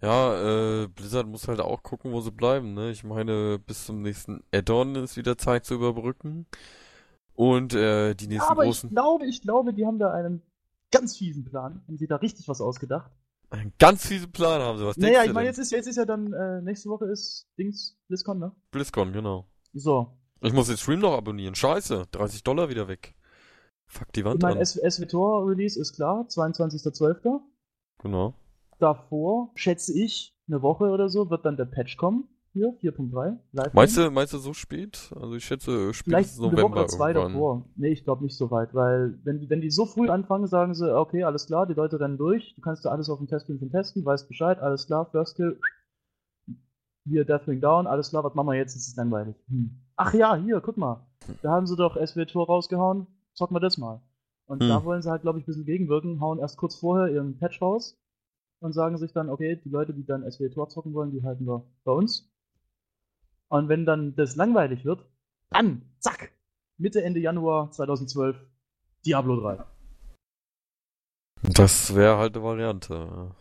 [0.00, 2.90] Ja, äh, Blizzard muss halt auch gucken, wo sie bleiben, ne?
[2.90, 6.46] Ich meine, bis zum nächsten Add-on ist wieder Zeit zu überbrücken.
[7.34, 8.90] Und äh, die nächsten Aber ich großen.
[8.90, 10.42] glaube, ich glaube, die haben da einen
[10.90, 11.82] ganz fiesen Plan.
[11.86, 13.10] Haben sie da richtig was ausgedacht?
[13.50, 14.84] Einen ganz fiesen Plan haben sie.
[14.86, 17.96] Was naja, ich meine, jetzt ist, jetzt ist ja dann, äh, nächste Woche ist Dings,
[18.08, 18.52] BlizzCon, ne?
[18.72, 19.46] BlizzCon, genau.
[19.72, 20.18] So.
[20.40, 21.54] Ich muss den Stream noch abonnieren.
[21.54, 23.14] Scheiße, 30 Dollar wieder weg.
[23.92, 24.64] Fuck die Ich Wand meine, an.
[24.64, 27.40] SWTOR Release ist klar, 22.12.
[27.98, 28.34] Genau.
[28.78, 32.26] Davor, schätze ich, eine Woche oder so, wird dann der Patch kommen.
[32.54, 33.38] Hier, 4.3.
[33.52, 33.74] Live.
[33.74, 35.12] Meinst du, meinst du so spät?
[35.18, 37.32] Also ich schätze spätestens eine Woche November oder zwei irgendwann.
[37.32, 37.66] davor.
[37.76, 40.74] Nee, ich glaube nicht so weit, weil wenn die, wenn die so früh anfangen, sagen
[40.74, 43.70] sie, okay, alles klar, die Leute rennen durch, du kannst da alles auf dem Testbildschirm
[43.70, 45.58] testen, weißt Bescheid, alles klar, First Kill,
[47.04, 48.76] hier Deathwing down, alles klar, was machen wir jetzt?
[48.76, 49.36] Das ist langweilig.
[49.48, 49.80] Hm.
[49.96, 51.06] Ach ja, hier, guck mal,
[51.42, 54.00] da haben sie doch SW Tor rausgehauen, zocken wir das mal.
[54.46, 54.68] Und Hm.
[54.68, 57.60] da wollen sie halt, glaube ich, ein bisschen gegenwirken, hauen erst kurz vorher ihren Patch
[57.62, 57.98] raus
[58.60, 61.46] und sagen sich dann, okay, die Leute, die dann SW Tor zocken wollen, die halten
[61.46, 62.30] wir bei uns.
[63.48, 65.04] Und wenn dann das langweilig wird,
[65.50, 66.32] dann, zack,
[66.78, 68.36] Mitte, Ende Januar 2012,
[69.04, 69.64] Diablo 3.
[71.42, 73.34] Das wäre halt eine Variante.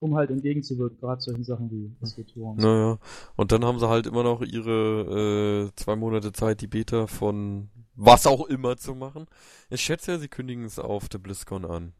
[0.00, 2.54] Um halt entgegenzuwirken, gerade solchen Sachen wie so.
[2.54, 2.98] Naja,
[3.36, 7.70] und dann haben sie halt immer noch ihre äh, zwei Monate Zeit, die Beta von
[7.94, 9.26] was auch immer zu machen.
[9.70, 11.92] Ich schätze ja, sie kündigen es auf der BlizzCon an.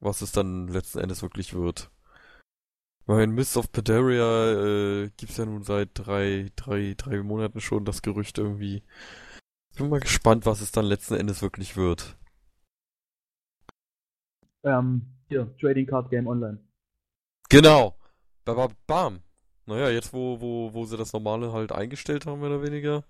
[0.00, 1.90] Was es dann letzten Endes wirklich wird.
[3.06, 7.84] Weil in Mist of Pandaria äh, gibt's ja nun seit drei, drei, drei Monaten schon
[7.84, 8.82] das Gerücht irgendwie.
[9.72, 12.16] Ich bin mal gespannt, was es dann letzten Endes wirklich wird.
[14.64, 16.58] Ähm, hier, Trading Card Game Online.
[17.50, 17.96] Genau.
[18.44, 19.20] Bam, bam.
[19.66, 23.04] Naja, jetzt wo, wo, wo sie das normale halt eingestellt haben, mehr oder weniger.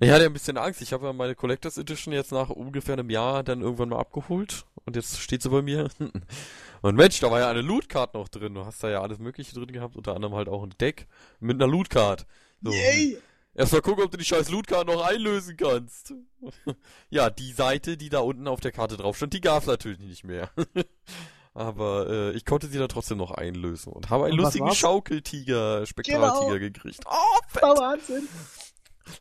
[0.00, 0.80] Ich hatte ja ein bisschen Angst.
[0.80, 4.64] Ich habe ja meine Collectors Edition jetzt nach ungefähr einem Jahr dann irgendwann mal abgeholt.
[4.86, 5.90] Und jetzt steht sie bei mir.
[6.82, 8.54] Und Mensch, da war ja eine Loot Card noch drin.
[8.54, 11.06] Du hast da ja alles Mögliche drin gehabt, unter anderem halt auch ein Deck
[11.38, 12.26] mit einer Loot Card.
[12.62, 12.72] So.
[12.72, 13.18] Yay!
[13.54, 16.14] Erstmal gucken, ob du die scheiß Loot Card noch einlösen kannst.
[17.10, 20.24] ja, die Seite, die da unten auf der Karte drauf stand, die gab's natürlich nicht
[20.24, 20.50] mehr.
[21.52, 25.84] Aber äh, ich konnte sie da trotzdem noch einlösen und habe einen und lustigen Schaukeltiger,
[25.84, 26.72] Spektraltiger genau.
[26.72, 27.00] gekriegt.
[27.06, 27.62] Oh, fett.
[27.64, 28.28] Oh, Wahnsinn.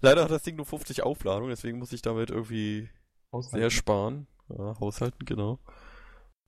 [0.02, 2.90] Leider hat das Ding nur 50 Aufladungen, deswegen muss ich damit irgendwie
[3.32, 3.60] haushalten.
[3.60, 4.28] sehr sparen.
[4.50, 5.60] Ja, haushalten, genau.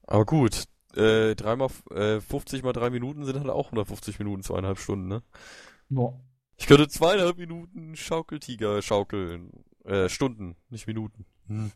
[0.06, 0.64] Aber gut,
[0.94, 5.22] äh, dreimal, äh, 50 mal drei Minuten sind halt auch 150 Minuten, zweieinhalb Stunden, ne?
[5.88, 6.12] Ja.
[6.56, 9.64] Ich könnte zweieinhalb Minuten Schaukeltiger schaukeln.
[9.84, 11.26] Äh, Stunden, nicht Minuten.
[11.48, 11.72] Hm.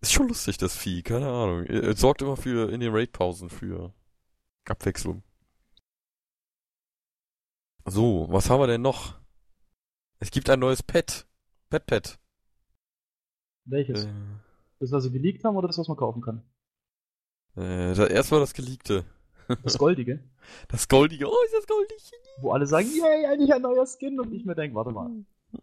[0.00, 1.64] Ist schon lustig, das Vieh, keine Ahnung.
[1.64, 3.92] Es sorgt immer für in den Raid-Pausen für
[4.66, 5.22] Abwechslung.
[7.84, 9.14] So, was haben wir denn noch?
[10.18, 11.26] Es gibt ein neues Pet.
[11.68, 12.18] Pet Pet.
[13.64, 14.04] Welches?
[14.04, 14.12] Äh,
[14.78, 16.42] das, was sie geleakt haben oder das, was man kaufen kann?
[17.56, 19.04] Äh, da, erstmal das geleakte.
[19.62, 20.20] Das Goldige?
[20.68, 22.10] Das Goldige, oh, ist das goldig?
[22.40, 25.10] Wo alle sagen, yay, eigentlich ein neuer Skin und ich mir denke, warte mal.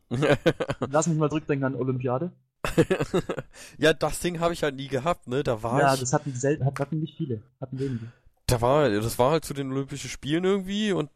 [0.92, 2.32] Lass mich mal zurückdenken an Olympiade.
[3.78, 5.44] ja, das Ding habe ich halt nie gehabt, ne?
[5.44, 6.00] Da war ja, ich.
[6.00, 8.12] das hatten selten, hatten nicht viele, hatten wenige.
[8.48, 11.10] Da war, das war halt zu den Olympischen Spielen irgendwie und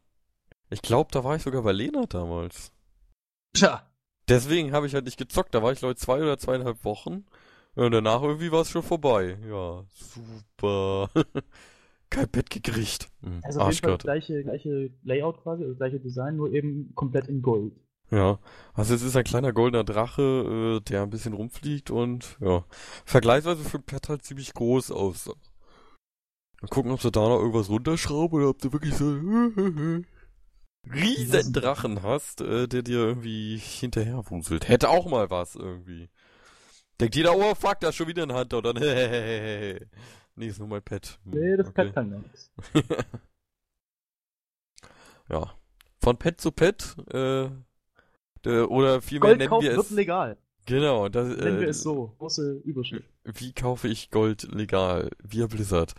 [0.69, 2.71] ich glaube, da war ich sogar bei Lena damals.
[3.53, 3.85] Tja.
[4.29, 5.53] Deswegen habe ich halt nicht gezockt.
[5.53, 7.25] Da war ich, glaube zwei oder zweieinhalb Wochen.
[7.75, 9.37] Und danach irgendwie war es schon vorbei.
[9.47, 11.09] Ja, super.
[12.09, 13.09] Kein Bett gekriegt.
[13.21, 17.27] Hm, also auf jeden Fall gleiche, gleiche Layout quasi, also gleiche Design, nur eben komplett
[17.27, 17.73] in Gold.
[18.11, 18.39] Ja,
[18.73, 22.65] also es ist ein kleiner goldener Drache, äh, der ein bisschen rumfliegt und ja,
[23.05, 25.33] vergleichsweise für Pet halt ziemlich groß aussah.
[26.61, 29.05] Mal gucken, ob sie da noch irgendwas runterschrauben oder ob du wirklich so
[30.93, 34.67] riesen Drachen hast, äh, der dir irgendwie hinterher wuselt.
[34.67, 36.09] Hätte auch mal was irgendwie.
[36.99, 39.87] Denkt jeder, oh fuck, da ist schon wieder ein Hunter oder hehehehe.
[40.33, 41.19] Nee, ist nur mein Pet.
[41.25, 41.83] Hm, nee, das okay.
[41.83, 42.51] Pet kann nichts.
[45.29, 45.53] ja.
[45.99, 47.49] Von Pet zu Pet, äh,
[48.47, 49.77] oder vielmehr nennen wir es.
[49.77, 50.37] wird legal.
[50.65, 52.13] Genau, das, Nennen äh, wir es so.
[52.19, 53.09] Große Überschrift.
[53.23, 55.09] Wie kaufe ich Gold legal?
[55.23, 55.93] Via Blizzard.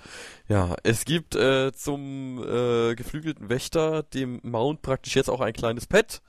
[0.48, 5.86] Ja, es gibt äh, zum äh, geflügelten Wächter, dem Mount, praktisch jetzt auch ein kleines
[5.86, 6.22] Pet.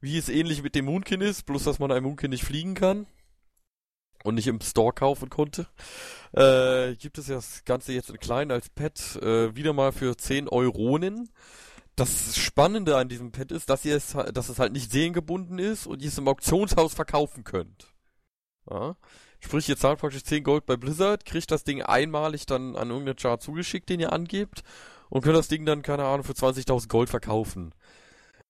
[0.00, 3.06] Wie es ähnlich mit dem Moonkin ist, bloß dass man ein Moonkin nicht fliegen kann.
[4.24, 5.66] Und nicht im Store kaufen konnte.
[6.32, 10.48] Äh, gibt es das Ganze jetzt in klein als Pet, äh, wieder mal für 10
[10.48, 11.30] Euronen
[11.96, 15.86] das Spannende an diesem Pad ist, dass ihr es, dass es halt nicht seriengebunden ist
[15.86, 17.92] und ihr es im Auktionshaus verkaufen könnt.
[18.70, 18.96] Ja?
[19.40, 23.16] Sprich, ihr zahlt praktisch 10 Gold bei Blizzard, kriegt das Ding einmalig dann an irgendeinen
[23.16, 24.62] Chart zugeschickt, den ihr angebt,
[25.10, 27.74] und könnt das Ding dann, keine Ahnung, für 20.000 Gold verkaufen.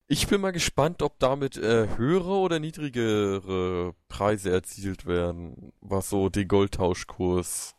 [0.07, 6.29] Ich bin mal gespannt, ob damit äh, höhere oder niedrigere Preise erzielt werden, was so
[6.29, 7.75] den Goldtauschkurs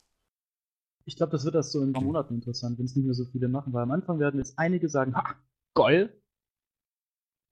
[1.06, 3.14] ich glaube, das wird erst so in ein paar Monaten interessant, wenn es nicht mehr
[3.14, 5.36] so viele machen, weil am Anfang werden jetzt einige sagen, ha,
[5.74, 6.22] geil.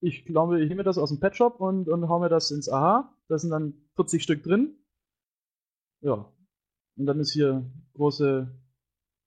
[0.01, 2.69] Ich glaube, ich nehme das aus dem Pet Shop und, und hau mir das ins
[2.69, 3.15] AHA.
[3.27, 4.75] Da sind dann 40 Stück drin.
[6.01, 6.31] Ja.
[6.97, 8.51] Und dann ist hier große,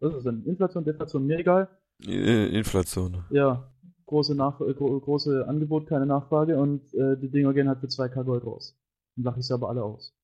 [0.01, 0.45] was ist denn?
[0.45, 1.69] Inflation, Deflation, mir egal.
[2.01, 3.25] Inflation.
[3.31, 3.71] Ja.
[4.07, 8.25] Große, Nach äh, große Angebot, keine Nachfrage und äh, die Dinger gehen halt für 2K
[8.25, 8.77] Gold raus.
[9.17, 10.15] Dann lache ich sie aber alle aus.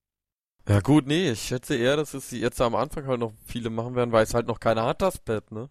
[0.68, 3.94] Ja gut, nee, ich schätze eher, dass es jetzt am Anfang halt noch viele machen
[3.94, 5.70] werden, weil es halt noch keiner hat, das Pad, ne?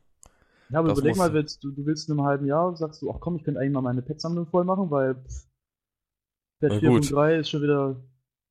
[0.72, 3.12] Ja, aber das überleg mal, willst, du, du willst in einem halben Jahr, sagst du,
[3.12, 5.16] ach komm, ich könnte eigentlich mal meine Pet-Sammlung voll machen, weil
[6.60, 7.96] Pet 4.3 ist schon wieder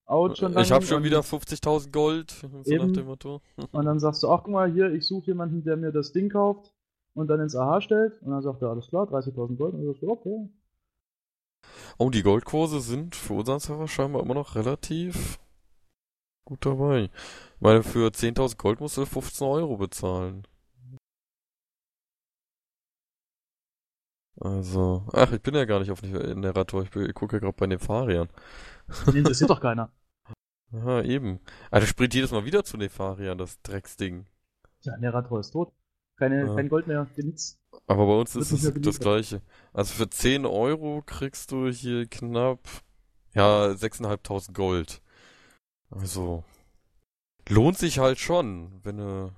[0.06, 0.56] out schon.
[0.58, 2.86] Ich habe schon wieder 50.000 Gold, so eben.
[2.86, 3.40] nach dem Motto.
[3.72, 6.30] und dann sagst du, ach guck mal, hier, ich suche jemanden, der mir das Ding
[6.30, 6.72] kauft
[7.14, 9.86] und dann ins AH stellt und dann sagt er, alles klar, 30.000 Gold und dann
[9.86, 10.48] sagst du, okay.
[11.98, 15.38] Oh, die Goldkurse sind für unseren Server scheinbar immer noch relativ
[16.44, 17.10] gut dabei.
[17.60, 20.46] Weil für 10.000 Gold musst du 15 Euro bezahlen.
[24.40, 27.66] Also, ach, ich bin ja gar nicht auf Nerator, ich, ich gucke ja gerade bei
[27.66, 28.28] Nefarian.
[29.06, 29.90] Den interessiert doch keiner.
[30.72, 31.40] Aha, eben.
[31.70, 34.26] Also springt jedes Mal wieder zu Nefarian, das Drecksding.
[34.82, 35.72] Ja, Nerator ist tot.
[36.16, 36.54] Keine, Ja.
[36.54, 37.58] Kein Gold mehr, nichts.
[37.86, 39.40] Aber bei uns ist es das gleiche.
[39.72, 42.60] Also für 10 Euro kriegst du hier knapp,
[43.34, 45.00] ja, 6.500 Gold.
[45.90, 46.44] Also,
[47.48, 49.32] lohnt sich halt schon, wenn du,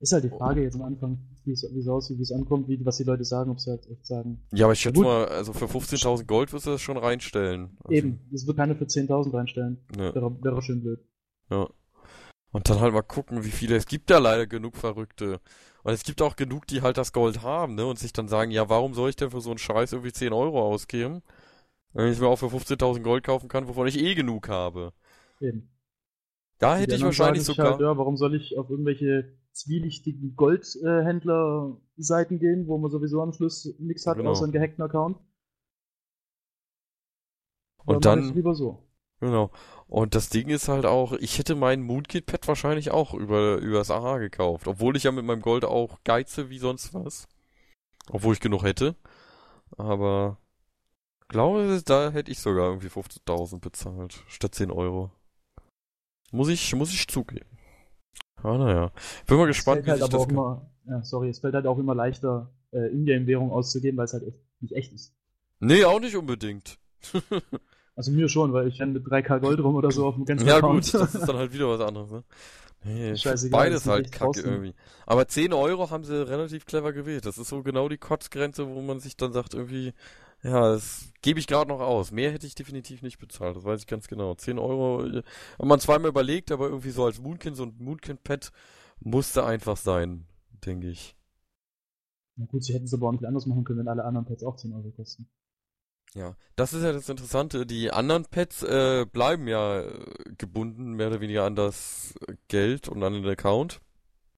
[0.00, 2.68] Ist halt die Frage jetzt am Anfang, wie es, wie es aussieht, wie es ankommt,
[2.68, 4.40] wie, was die Leute sagen, ob sie halt echt sagen.
[4.52, 7.76] ja, aber ich schätze mal, also für 15.000 Gold wirst du das schon reinstellen.
[7.84, 9.78] Also, Eben, das wird keiner für 10.000 reinstellen.
[9.94, 11.00] Ne, Wäre, wäre schön blöd.
[11.50, 11.68] ja.
[12.52, 15.40] Und dann halt mal gucken, wie viele, es gibt ja leider genug Verrückte.
[15.84, 18.50] Und es gibt auch genug, die halt das Gold haben, ne, und sich dann sagen,
[18.50, 21.22] ja, warum soll ich denn für so einen Scheiß irgendwie 10 Euro ausgeben?
[21.92, 24.92] Wenn ich es mir auch für 15.000 Gold kaufen kann, wovon ich eh genug habe.
[25.40, 25.68] Eben.
[26.60, 27.72] Da hätte ich wahrscheinlich sogar.
[27.72, 33.74] Halt, ja, warum soll ich auf irgendwelche zwielichtigen Goldhändler-Seiten gehen, wo man sowieso am Schluss
[33.78, 34.30] nichts hat, Genau.
[34.30, 35.18] außer einen gehackten Account?
[37.84, 38.84] Und ich's dann, lieber so.
[39.20, 39.50] genau.
[39.88, 43.90] Und das Ding ist halt auch, ich hätte meinen Moonkid-Pad wahrscheinlich auch über, über das
[43.90, 44.68] AHA gekauft.
[44.68, 47.26] Obwohl ich ja mit meinem Gold auch geize wie sonst was.
[48.10, 48.94] Obwohl ich genug hätte.
[49.76, 50.38] Aber,
[51.28, 54.22] glaube, da hätte ich sogar irgendwie 15.000 bezahlt.
[54.28, 55.10] Statt 10 Euro.
[56.30, 57.46] Muss ich, muss ich zugeben.
[58.42, 58.92] Ah, naja.
[59.26, 60.26] Bin mal Es gespannt, wie halt sich das...
[60.26, 64.24] immer, ja, sorry, es fällt halt auch immer leichter, äh, Ingame-Währung auszugeben, weil es halt
[64.26, 65.14] echt, nicht echt ist.
[65.58, 66.78] Nee, auch nicht unbedingt.
[67.96, 70.46] Also mir schon, weil ich renne mit 3k Gold rum oder so auf dem ganzen
[70.46, 70.84] Ja Account.
[70.90, 72.24] gut, das ist dann halt wieder was anderes, ne?
[72.82, 74.44] Nee, Scheißegal, beides halt kacke draußen.
[74.44, 74.74] irgendwie.
[75.04, 77.26] Aber 10 Euro haben sie relativ clever gewählt.
[77.26, 79.92] Das ist so genau die Kotzgrenze, wo man sich dann sagt, irgendwie,
[80.42, 82.12] ja, das gebe ich gerade noch aus.
[82.12, 84.34] Mehr hätte ich definitiv nicht bezahlt, das weiß ich ganz genau.
[84.34, 85.22] 10 Euro, äh,
[85.58, 88.52] haben man zweimal überlegt, aber irgendwie so als Moonkin, so ein Moonkin-Pad
[89.00, 90.26] musste einfach sein,
[90.64, 91.16] denke ich.
[92.36, 94.44] Na gut, sie hätten es aber auch nicht anders machen können, wenn alle anderen Pads
[94.44, 95.28] auch 10 Euro kosten.
[96.14, 97.66] Ja, das ist ja das Interessante.
[97.66, 99.92] Die anderen Pads äh, bleiben ja äh,
[100.38, 102.14] gebunden, mehr oder weniger an das
[102.48, 103.80] Geld und an den Account.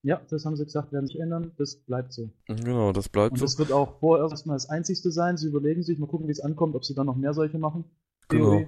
[0.04, 2.30] Ja, das haben sie gesagt, werden sich ändern, das bleibt so.
[2.46, 3.44] Genau, das bleibt Und so.
[3.44, 5.36] das wird auch vorerst erstmal das einzigste sein.
[5.36, 7.84] Sie überlegen sich, mal gucken, wie es ankommt, ob sie dann noch mehr solche machen.
[8.28, 8.64] Genau.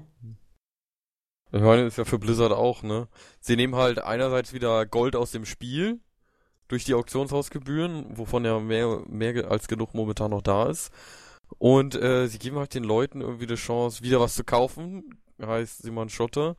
[1.51, 3.09] Ich meine, ist ja für Blizzard auch, ne?
[3.41, 6.01] Sie nehmen halt einerseits wieder Gold aus dem Spiel
[6.69, 10.93] durch die Auktionshausgebühren, wovon ja mehr, mehr als genug momentan noch da ist.
[11.59, 15.83] Und äh, sie geben halt den Leuten irgendwie die Chance, wieder was zu kaufen, heißt
[15.83, 16.57] Simon Schotter.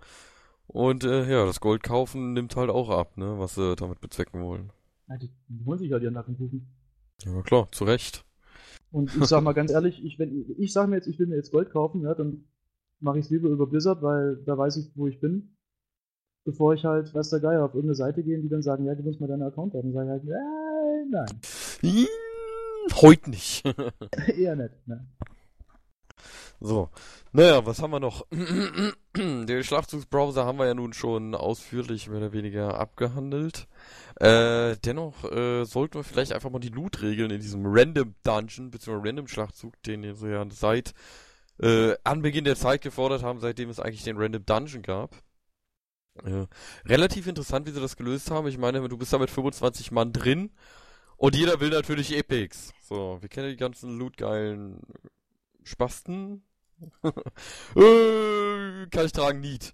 [0.67, 3.38] Und äh, ja, das Gold kaufen nimmt halt auch ab, ne?
[3.38, 4.71] Was sie damit bezwecken wollen.
[5.08, 6.67] Ja, die, die holen sich halt ihren Nackenkuchen.
[7.23, 8.25] Ja, klar, zu Recht.
[8.91, 11.36] Und ich sag mal ganz ehrlich, ich, wenn, ich sag mir jetzt, ich will mir
[11.36, 12.45] jetzt Gold kaufen, ja, dann
[12.99, 15.56] mache ich es lieber über Blizzard, weil da weiß ich, wo ich bin.
[16.43, 19.01] Bevor ich halt, weiß der Geier, auf irgendeine Seite gehe, die dann sagen, ja, du
[19.04, 19.93] musst mal deine Account haben.
[19.93, 21.41] Dann sage ich halt, äh, nein,
[21.82, 22.08] Hm,
[23.01, 23.63] Heute nicht.
[24.38, 24.88] eher nicht.
[24.88, 25.08] Ne?
[26.59, 26.89] So,
[27.31, 28.25] naja, was haben wir noch?
[29.17, 33.67] Den Schlachtzugsbrowser haben wir ja nun schon ausführlich mehr oder weniger abgehandelt.
[34.19, 38.99] Äh, dennoch äh, sollten wir vielleicht einfach mal die Loot-Regeln in diesem Random Dungeon bzw.
[39.03, 40.93] Random Schlachtzug, den ihr so ja seit
[41.59, 45.15] äh, Anbeginn der Zeit gefordert haben, seitdem es eigentlich den Random Dungeon gab.
[46.23, 46.47] Äh,
[46.85, 48.47] relativ interessant, wie sie das gelöst haben.
[48.47, 50.51] Ich meine, du bist da mit 25 Mann drin
[51.17, 52.73] und jeder will natürlich Epics.
[52.81, 54.79] So, wir kennen die ganzen lootgeilen
[55.65, 56.45] Spasten.
[57.04, 59.73] äh, kann ich tragen, Need.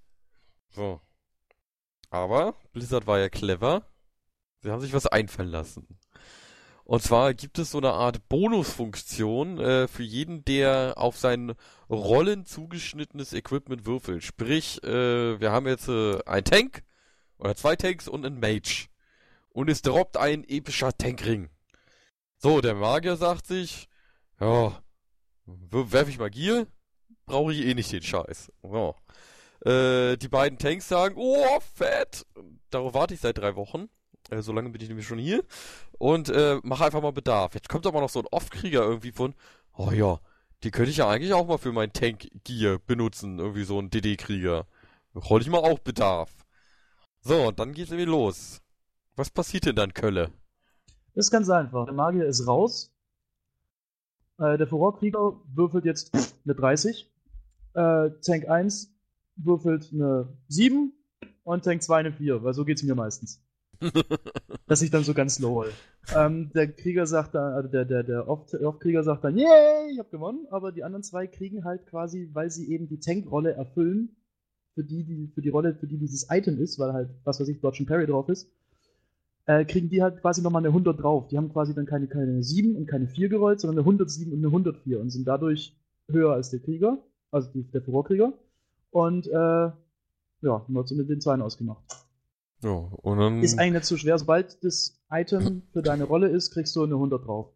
[0.71, 1.01] So.
[2.09, 3.85] Aber Blizzard war ja clever.
[4.61, 5.99] Sie haben sich was einfallen lassen.
[6.83, 11.53] Und zwar gibt es so eine Art Bonusfunktion äh, für jeden, der auf sein
[11.89, 14.23] Rollen zugeschnittenes Equipment würfelt.
[14.23, 16.83] Sprich, äh, wir haben jetzt äh, einen Tank
[17.37, 18.87] oder zwei Tanks und einen Mage.
[19.49, 21.49] Und es droppt ein epischer Tankring.
[22.37, 23.87] So, der Magier sagt sich,
[24.39, 24.81] ja,
[25.45, 26.65] w- werf ich Magie,
[27.25, 28.51] brauche ich eh nicht den Scheiß.
[28.63, 28.93] Ja.
[29.65, 32.25] Äh, die beiden Tanks sagen, oh, fett.
[32.69, 33.89] Darauf warte ich seit drei Wochen.
[34.29, 35.43] Äh, so lange bin ich nämlich schon hier.
[35.99, 37.53] Und äh, mache einfach mal Bedarf.
[37.53, 39.35] Jetzt kommt aber noch so ein Off-Krieger irgendwie von,
[39.75, 40.19] oh ja,
[40.63, 43.39] die könnte ich ja eigentlich auch mal für mein Tank-Gear benutzen.
[43.39, 44.65] Irgendwie so ein DD-Krieger.
[45.15, 46.31] Hol ich mal auch Bedarf.
[47.21, 48.61] So, und dann geht's irgendwie los.
[49.15, 50.31] Was passiert denn dann, Kölle?
[51.13, 51.85] Ist ganz einfach.
[51.85, 52.90] Der Magier ist raus.
[54.41, 56.11] Äh, der Furorkrieger würfelt jetzt
[56.45, 57.09] eine 30.
[57.73, 58.91] Äh, Tank 1
[59.35, 60.91] würfelt eine 7
[61.43, 63.43] und Tank 2 eine 4, weil so geht's mir meistens.
[64.67, 65.71] Dass ich dann so ganz low roll.
[66.15, 69.99] Ähm, der Krieger sagt dann, also der, der, der Off- Off-Krieger sagt dann, yay, ich
[69.99, 74.15] hab gewonnen, aber die anderen zwei kriegen halt quasi, weil sie eben die Tank-Rolle erfüllen,
[74.73, 77.47] für die, die, für die Rolle, für die dieses Item ist, weil halt, was weiß
[77.47, 78.49] ich, Dodge and Parry drauf ist,
[79.45, 81.27] äh, kriegen die halt quasi nochmal eine 100 drauf.
[81.27, 84.39] Die haben quasi dann keine, keine 7 und keine 4 gerollt, sondern eine 107 und
[84.39, 85.75] eine 104 und sind dadurch
[86.09, 86.97] höher als der Krieger,
[87.31, 88.33] also die, der Furorkrieger.
[88.91, 89.73] Und äh, ja,
[90.43, 91.83] haben wir uns mit den Zweien ausgemacht.
[92.63, 93.41] Ja, und dann.
[93.41, 94.17] Ist eigentlich nicht so schwer.
[94.17, 97.47] Sobald das Item für deine Rolle ist, kriegst du eine 100 drauf.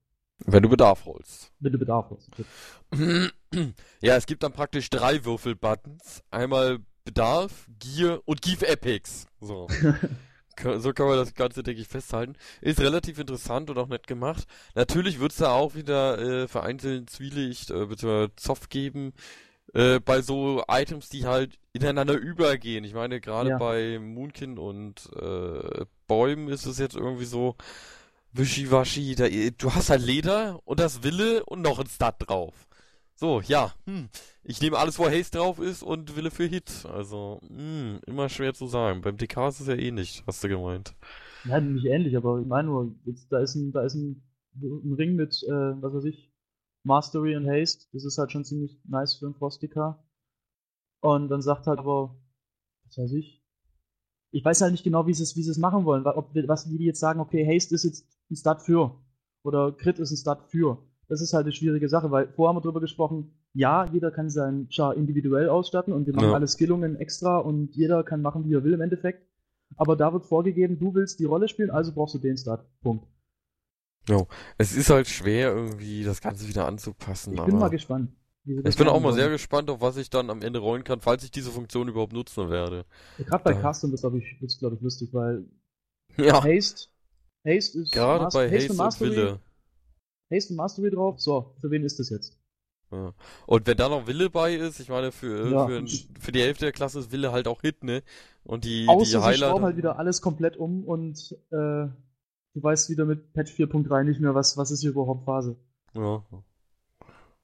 [0.46, 1.52] Wenn du Bedarf holst.
[1.60, 2.30] Wenn du Bedarf hast.
[4.02, 6.24] Ja, es gibt dann praktisch drei Würfel-Buttons.
[6.30, 9.28] Einmal Bedarf, Gier und Give Epics.
[9.40, 9.68] So.
[10.78, 12.36] so kann man das Ganze, denke ich, festhalten.
[12.62, 14.46] Ist relativ interessant und auch nett gemacht.
[14.76, 18.30] Natürlich wird es da auch wieder äh, vereinzelt Zwielicht äh, bzw.
[18.36, 19.14] Zoff geben
[19.74, 22.84] äh, bei so Items, die halt ineinander übergehen.
[22.86, 23.58] Ich meine, gerade Ja.
[23.58, 27.56] bei Moonkin und äh, Bäumen ist es jetzt irgendwie so
[28.34, 29.16] wischiwaschi.
[29.16, 32.54] Da, du hast halt Leder und das Wille und noch ein Stat drauf.
[33.18, 34.10] So, ja, hm.
[34.44, 36.86] Ich nehme alles, wo Haste drauf ist und Wille für Hit.
[36.86, 39.02] Also, hm, immer schwer zu sagen.
[39.02, 40.94] Beim DK ist es ja ähnlich, hast du gemeint.
[41.46, 44.22] Ja, nicht ähnlich, aber ich meine nur, jetzt, da ist ein, da ist ein,
[44.62, 46.32] ein Ring mit, äh, was weiß ich,
[46.84, 47.86] Mastery und Haste.
[47.94, 50.04] Das ist halt schon ziemlich nice für einen Frostica.
[51.00, 52.18] Und dann sagt halt aber,
[52.86, 53.44] was weiß ich,
[54.32, 56.06] ich weiß halt nicht genau, wie sie es, wie sie es machen wollen.
[56.06, 59.02] Ob, was, wie die jetzt sagen, okay, Haste ist jetzt ein Stat für.
[59.44, 60.86] Oder Crit ist ein Stat für.
[61.08, 64.30] Das ist halt eine schwierige Sache, weil vorher haben wir drüber gesprochen, ja, jeder kann
[64.30, 66.34] seinen Char individuell ausstatten und wir machen Ja.
[66.34, 69.28] alle Skillungen extra und jeder kann machen, wie er will im Endeffekt.
[69.78, 72.66] Aber da wird vorgegeben, du willst die Rolle spielen, also brauchst du den Stat.
[72.82, 73.06] Punkt.
[74.58, 77.34] Es ist halt schwer, irgendwie das Ganze wieder anzupassen.
[77.34, 78.12] Ich bin mal gespannt.
[78.46, 81.24] ich bin auch mal sehr gespannt, auf was ich dann am Ende rollen kann, falls
[81.24, 82.86] ich diese Funktion überhaupt nutzen werde.
[83.18, 85.46] Gerade bei da- Custom wird glaube ich, glaub ich, lustig, weil
[86.18, 86.88] Ja, Haste,
[87.44, 89.40] Haste ist gerade Mas- bei Haste und Mastery, Wille.
[90.32, 91.20] Haste und Mastery drauf.
[91.20, 92.40] So, für wen ist das jetzt?
[92.92, 93.14] Ja.
[93.48, 95.68] Und wenn da noch Wille bei ist, ich meine, für, Ja.
[95.68, 95.86] für,
[96.20, 98.04] für die Hälfte der Klasse ist Wille halt auch Hit, ne?
[98.44, 101.92] Und die, Außer die schrauben halt wieder alles komplett um und äh, du
[102.54, 105.56] weißt wieder mit Patch 4.3 nicht mehr, was, was ist hier überhaupt Phase.
[105.94, 106.24] Ja.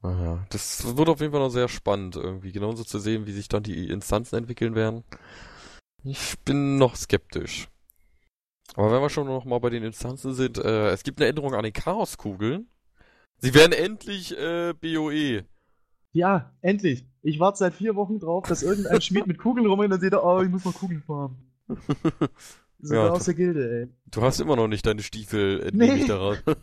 [0.04, 3.48] Naja, das wird auf jeden Fall noch sehr spannend, irgendwie genauso zu sehen, wie sich
[3.50, 5.04] dann die Instanzen entwickeln werden.
[6.04, 7.68] Ich bin noch skeptisch.
[8.76, 11.54] Aber wenn wir schon noch mal bei den Instanzen sind, äh, es gibt eine Änderung
[11.54, 12.68] an den Chaoskugeln.
[13.38, 15.44] Sie werden endlich äh, BOE.
[16.14, 17.06] Ja, endlich.
[17.24, 20.14] Ich warte seit vier Wochen drauf, dass irgendein Schmied mit Kugeln rumrennt und dann sieht
[20.14, 21.38] er, oh, ich muss mal Kugeln farmen.
[21.68, 23.88] Sogar Ja, aus der Gilde, ey.
[24.10, 26.08] Du hast immer noch nicht deine Stiefel, entnehme ich Nee.
[26.08, 26.38] daran.
[26.46, 26.58] Ja,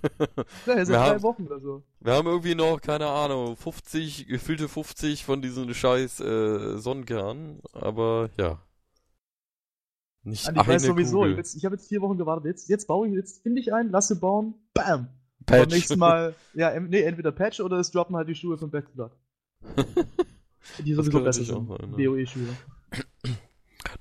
[0.66, 1.82] seit Wir drei haben- Wochen oder so.
[2.00, 8.30] Wir haben irgendwie noch, keine Ahnung, 50, gefüllte 50 von diesen scheiß äh, Sonnenkernen, aber
[8.38, 8.58] ja.
[10.24, 11.36] Nicht Und ich eine weiß sowieso, Kugel.
[11.36, 12.44] jetzt, ich habe jetzt vier Wochen gewartet.
[12.46, 15.08] Jetzt, jetzt baue ich, jetzt finde ich einen, lasse bauen, bam.
[15.46, 15.62] Patch.
[15.62, 18.86] Und nächstes Mal, ja, nee, entweder Patch oder es droppen halt die Schuhe von Back
[18.86, 19.12] to Blood.
[20.84, 21.66] Die sowieso besser sind.
[21.66, 22.48] BOE-Schuhe.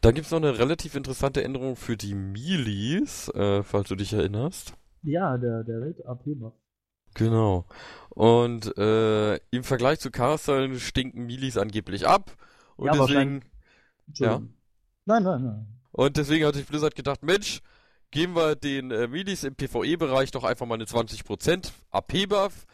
[0.02, 4.74] Da gibt's noch eine relativ interessante Änderung für die Milis, äh, falls du dich erinnerst.
[5.02, 6.54] Ja, der, der Welt-AP-Buff.
[7.14, 7.66] Genau.
[8.10, 12.36] Und äh, im Vergleich zu Castle stinken Milis angeblich ab.
[12.76, 13.44] Und Ja, deswegen.
[14.08, 14.54] Entschuldigung.
[15.06, 15.68] Nein, nein, nein.
[15.92, 17.62] Und deswegen hat sich Blizzard gedacht, Mensch,
[18.12, 22.66] geben wir den äh, Milis im PvE-Bereich doch einfach mal eine 20% AP-Buff.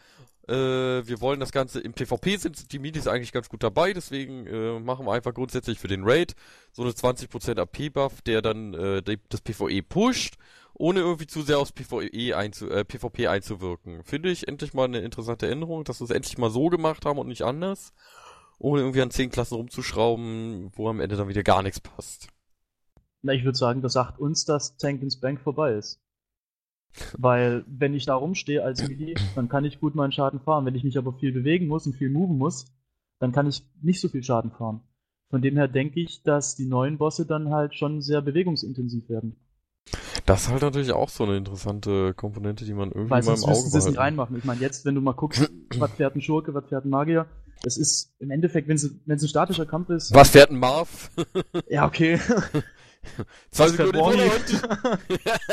[0.46, 4.46] Äh, wir wollen das Ganze im PvP sind die Milis eigentlich ganz gut dabei, deswegen
[4.46, 6.34] äh, machen wir einfach grundsätzlich für den Raid
[6.70, 10.34] so eine 20% AP-Buff, der dann äh, die, das PvE pusht,
[10.74, 14.04] ohne irgendwie zu sehr aufs PvE einzu, äh, PvP einzuwirken.
[14.04, 17.18] Finde ich endlich mal eine interessante Änderung, dass wir es endlich mal so gemacht haben
[17.18, 17.94] und nicht anders.
[18.58, 22.28] Ohne irgendwie an 10 Klassen rumzuschrauben, wo am Ende dann wieder gar nichts passt.
[23.24, 25.98] Na, ich würde sagen, das sagt uns, dass Tank ins Bank vorbei ist.
[27.16, 30.66] Weil, wenn ich da rumstehe als Melee, dann kann ich gut meinen Schaden fahren.
[30.66, 32.66] Wenn ich mich aber viel bewegen muss und viel moven muss,
[33.18, 34.82] dann kann ich nicht so viel Schaden fahren.
[35.30, 39.36] Von dem her denke ich, dass die neuen Bosse dann halt schon sehr bewegungsintensiv werden.
[40.26, 43.44] Das ist halt natürlich auch so eine interessante Komponente, die man irgendwie Weil mal im
[43.44, 44.36] Auge sie es nicht reinmachen.
[44.36, 47.26] Ich meine, jetzt, wenn du mal guckst, was fährt ein Schurke, was fährt ein Magier,
[47.62, 50.14] das ist im Endeffekt, wenn es ein statischer Kampf ist.
[50.14, 51.10] Was fährt ein Marv?
[51.68, 52.20] Ja, okay.
[53.50, 53.98] Zwei Sekunden?
[53.98, 54.68] Vorderhand.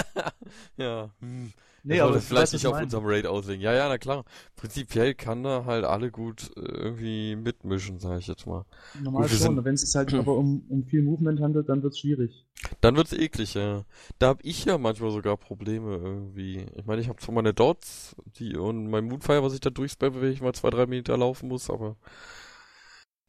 [0.78, 1.10] ja.
[1.20, 1.54] Hm.
[1.84, 3.62] Nee, Nee, aber aber das vielleicht nicht ich auf unserem Raid auslegen.
[3.62, 4.24] Ja, ja, na klar.
[4.56, 8.66] Prinzipiell kann da halt alle gut äh, irgendwie mitmischen, sag ich jetzt mal.
[9.02, 9.66] Normal Gut, schon.
[9.66, 12.46] Wenn es sich halt aber um, um viel Movement handelt, dann wird's schwierig.
[12.82, 13.84] Dann wird's eklig, ja.
[14.20, 16.68] Da hab ich ja manchmal sogar Probleme irgendwie.
[16.76, 20.22] Ich meine, ich habe zwar meine Dots die, und mein Moonfire, was ich da durchspamme,
[20.22, 21.96] wenn ich mal zwei, drei Meter laufen muss, aber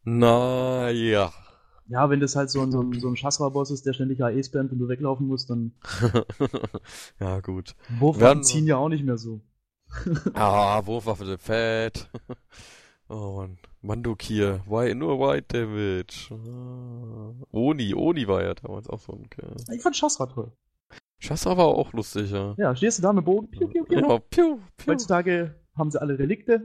[0.04, 0.90] naja.
[0.90, 1.32] Ja,
[1.86, 4.72] wenn das halt so ein, so ein, so ein Chasra-Boss ist, der ständig AE spammt
[4.72, 5.72] und du weglaufen musst, dann
[7.20, 7.74] ja, gut.
[7.98, 9.40] Wurfwaffen ziehen ja auch nicht mehr so.
[10.34, 12.08] Ah, Wurfwaffe sind fett.
[13.08, 13.58] Oh Mann.
[13.82, 14.62] Mandokir.
[14.66, 16.30] Why, nur White Damage.
[16.32, 17.34] Ah.
[17.50, 19.56] Oni, Oni war ja damals auch so ein Kerl.
[19.70, 20.52] Ich fand Chasra toll.
[21.22, 22.54] Shastra war auch lustig, ja.
[22.58, 23.48] Ja, stehst du da mit Bogen?
[23.48, 23.96] Piu, piu, piu.
[24.00, 24.92] Ja, piu, piu.
[24.92, 26.62] Heutzutage haben sie alle Relikte.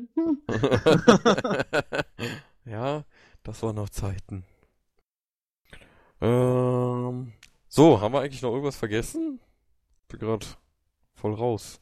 [2.66, 3.06] Ja,
[3.44, 4.44] das waren noch Zeiten.
[6.22, 7.34] Ähm,
[7.70, 9.40] So, haben wir eigentlich noch irgendwas vergessen?
[10.08, 10.46] Bin gerade
[11.16, 11.82] voll raus.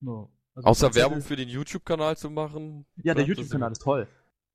[0.00, 0.30] No.
[0.54, 2.86] Also Außer Werbung für den YouTube-Kanal zu machen.
[3.02, 4.06] Ja, der YouTube-Kanal ist toll.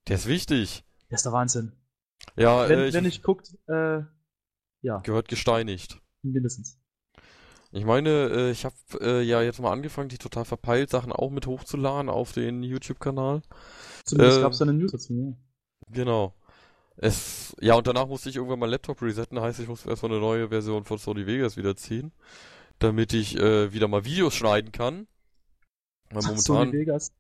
[0.08, 0.86] Der ist wichtig.
[1.10, 1.74] Der ist der Wahnsinn.
[2.38, 4.02] Ja, wenn, äh, ich, wenn ich guckt, äh,
[4.82, 6.02] ja, gehört gesteinigt.
[6.22, 6.80] mindestens.
[7.72, 11.30] Ich meine, äh, ich habe äh, ja jetzt mal angefangen, die total verpeilt Sachen auch
[11.30, 13.42] mit hochzuladen auf den YouTube-Kanal.
[14.06, 15.14] Zumindest Äh, gab's da eine News dazu.
[15.14, 15.94] Ja.
[15.94, 16.34] Genau.
[17.02, 20.20] Es, ja, und danach musste ich irgendwann meinen Laptop resetten, heißt, ich muss erstmal eine
[20.20, 22.12] neue Version von Sony Vegas wieder ziehen,
[22.78, 25.08] damit ich äh, wieder mal Videos schneiden kann.
[26.12, 27.14] Weil Ach, Sony momentan, Vegas.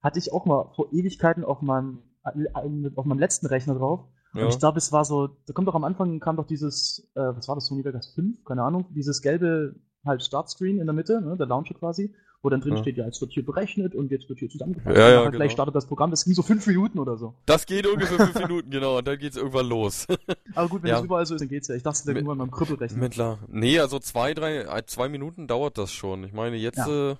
[0.00, 4.04] Hatte ich auch mal vor Ewigkeiten auf meinem, äh, auf meinem letzten Rechner drauf.
[4.34, 7.10] ja, Und ich glaube, es war so, da kommt doch am Anfang, kam doch dieses,
[7.16, 8.44] äh, was war das, Sony Vegas 5?
[8.44, 12.60] Keine Ahnung, dieses gelbe halt Startscreen in der Mitte, ne, der Launcher quasi, wo dann
[12.60, 12.82] drin Ja.
[12.82, 14.96] steht, ja, jetzt wird hier berechnet und jetzt wird hier zusammengefasst.
[14.96, 15.30] Ja, ja, genau.
[15.36, 17.34] gleich startet das Programm, das ging so fünf Minuten oder so.
[17.46, 20.06] das geht ungefähr fünf Minuten, genau, und dann geht's irgendwann los.
[20.54, 20.96] Aber gut, wenn Ja.
[20.96, 21.74] das überall so ist, dann geht's ja.
[21.74, 22.98] Ich dachte, Mit- nur an meinem Krüppelrechner.
[22.98, 23.38] Mittler.
[23.48, 26.22] Nee, also zwei, drei, äh, zwei Minuten dauert das schon.
[26.24, 27.16] Ich meine, jetzt, äh,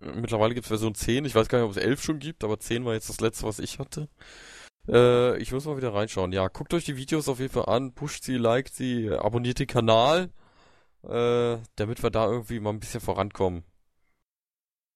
[0.00, 1.24] mittlerweile gibt's Version 10.
[1.24, 3.46] Ich weiß gar nicht, ob es 11 schon gibt, aber 10 war jetzt das letzte,
[3.46, 4.08] was ich hatte.
[4.88, 6.30] Äh, ich muss mal wieder reinschauen.
[6.32, 9.66] Ja, guckt euch die Videos auf jeden Fall an, pusht sie, liked sie, abonniert den
[9.66, 10.30] Kanal,
[11.02, 13.64] äh, damit wir da irgendwie mal ein bisschen vorankommen.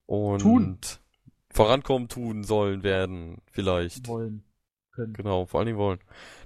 [0.08, 0.78] Und Tun.
[1.50, 4.08] vorankommen tun sollen werden, vielleicht.
[4.08, 4.42] wollen
[4.92, 5.12] können.
[5.12, 6.00] Genau, vor allen Dingen wollen.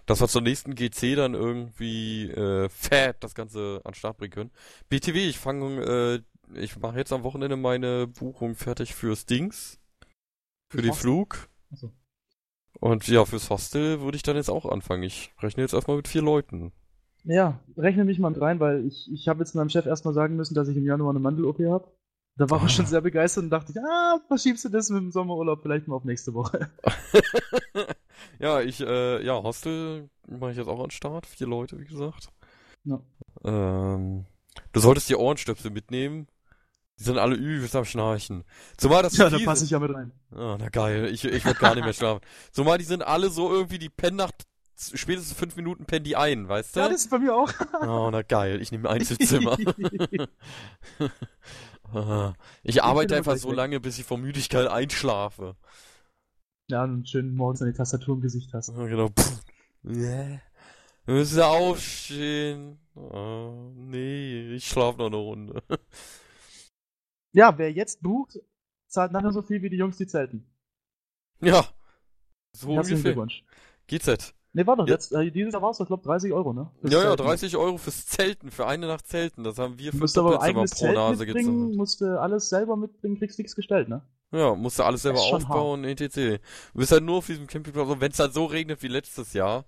[0.06, 4.32] Dass wir zur nächsten GC dann irgendwie äh, fett das Ganze an den Start bringen
[4.32, 4.50] können.
[4.88, 9.78] BTW, ich fange, äh, ich mache jetzt am Wochenende meine Buchung fertig fürs Dings.
[10.70, 11.00] Für Fürs den Hostel?
[11.00, 11.48] Flug.
[11.72, 11.92] Achso.
[12.80, 15.04] Und ja, fürs Hostel würde ich dann jetzt auch anfangen.
[15.04, 16.72] Ich rechne jetzt erstmal mit vier Leuten.
[17.24, 20.36] Ja, rechne mich mal mit rein, weil ich, ich habe jetzt meinem Chef erstmal sagen
[20.36, 21.92] müssen, dass ich im Januar eine Mandel-OP habe.
[22.36, 22.64] Da war Ah.
[22.64, 25.86] er schon sehr begeistert und dachte ich, ah, verschiebst du das mit dem Sommerurlaub vielleicht
[25.86, 26.70] mal auf nächste Woche.
[28.38, 31.26] ja, ich, äh, ja, Hostel mache ich jetzt auch an den Start.
[31.26, 32.28] Vier Leute, wie gesagt.
[32.84, 33.00] Ja.
[33.44, 34.24] Ähm,
[34.72, 36.26] du solltest die Ohrenstöpsel mitnehmen.
[36.98, 38.44] Die sind alle übelst am Schnarchen.
[38.76, 40.12] Zumal das Ja, da passe ich ja mit rein.
[40.34, 41.06] Ah, na geil.
[41.12, 42.20] Ich, ich werde gar nicht mehr schlafen.
[42.52, 44.30] Zumal die sind alle so irgendwie, die pennen nach
[44.76, 46.80] spätestens fünf Minuten pennen die ein, weißt du?
[46.80, 47.52] Ja, das ist bei mir auch.
[47.82, 48.60] oh, na geil.
[48.60, 49.56] Ich nehme ein Einzelzimmer.
[52.62, 53.56] Ich arbeite bin einfach so weg.
[53.56, 55.56] lange, bis ich vor Müdigkeit einschlafe.
[56.70, 58.70] ja, und schön morgens an die Tastatur im Gesicht hast.
[58.70, 59.10] Ah, Genau.
[59.84, 60.40] Yeah.
[61.04, 62.78] Wir müssen aufstehen.
[62.94, 65.62] Oh, nee, ich schlafe noch eine Runde.
[67.34, 68.38] Ja, wer jetzt bucht,
[68.90, 70.46] zahlt nachher so viel wie die Jungs, die zelten.
[71.40, 71.66] Ja.
[72.54, 73.14] So Herzlichen ungefähr.
[73.14, 73.42] Glückwunsch.
[73.86, 74.34] GZ.
[74.54, 76.70] Ne, war doch jetzt, äh, dieses Jahr war es doch, glaube 30 Euro, ne?
[76.80, 77.22] Fürs Ja, ja, Zelten.
[77.24, 79.44] 30 Euro fürs Zelten, für eine Nacht Zelten.
[79.44, 81.76] Das haben wir für musst aber ein eigenes pro Zelt Nase mitbringen, gezahlt.
[81.76, 84.02] musst du alles selber mitbringen, kriegst nichts gestellt, ne?
[84.30, 86.40] Ja, musst du alles selber aufbauen, etc.
[86.72, 89.32] Du bist halt nur auf diesem Campingplatz und wenn es dann so regnet wie letztes
[89.32, 89.64] Jahr,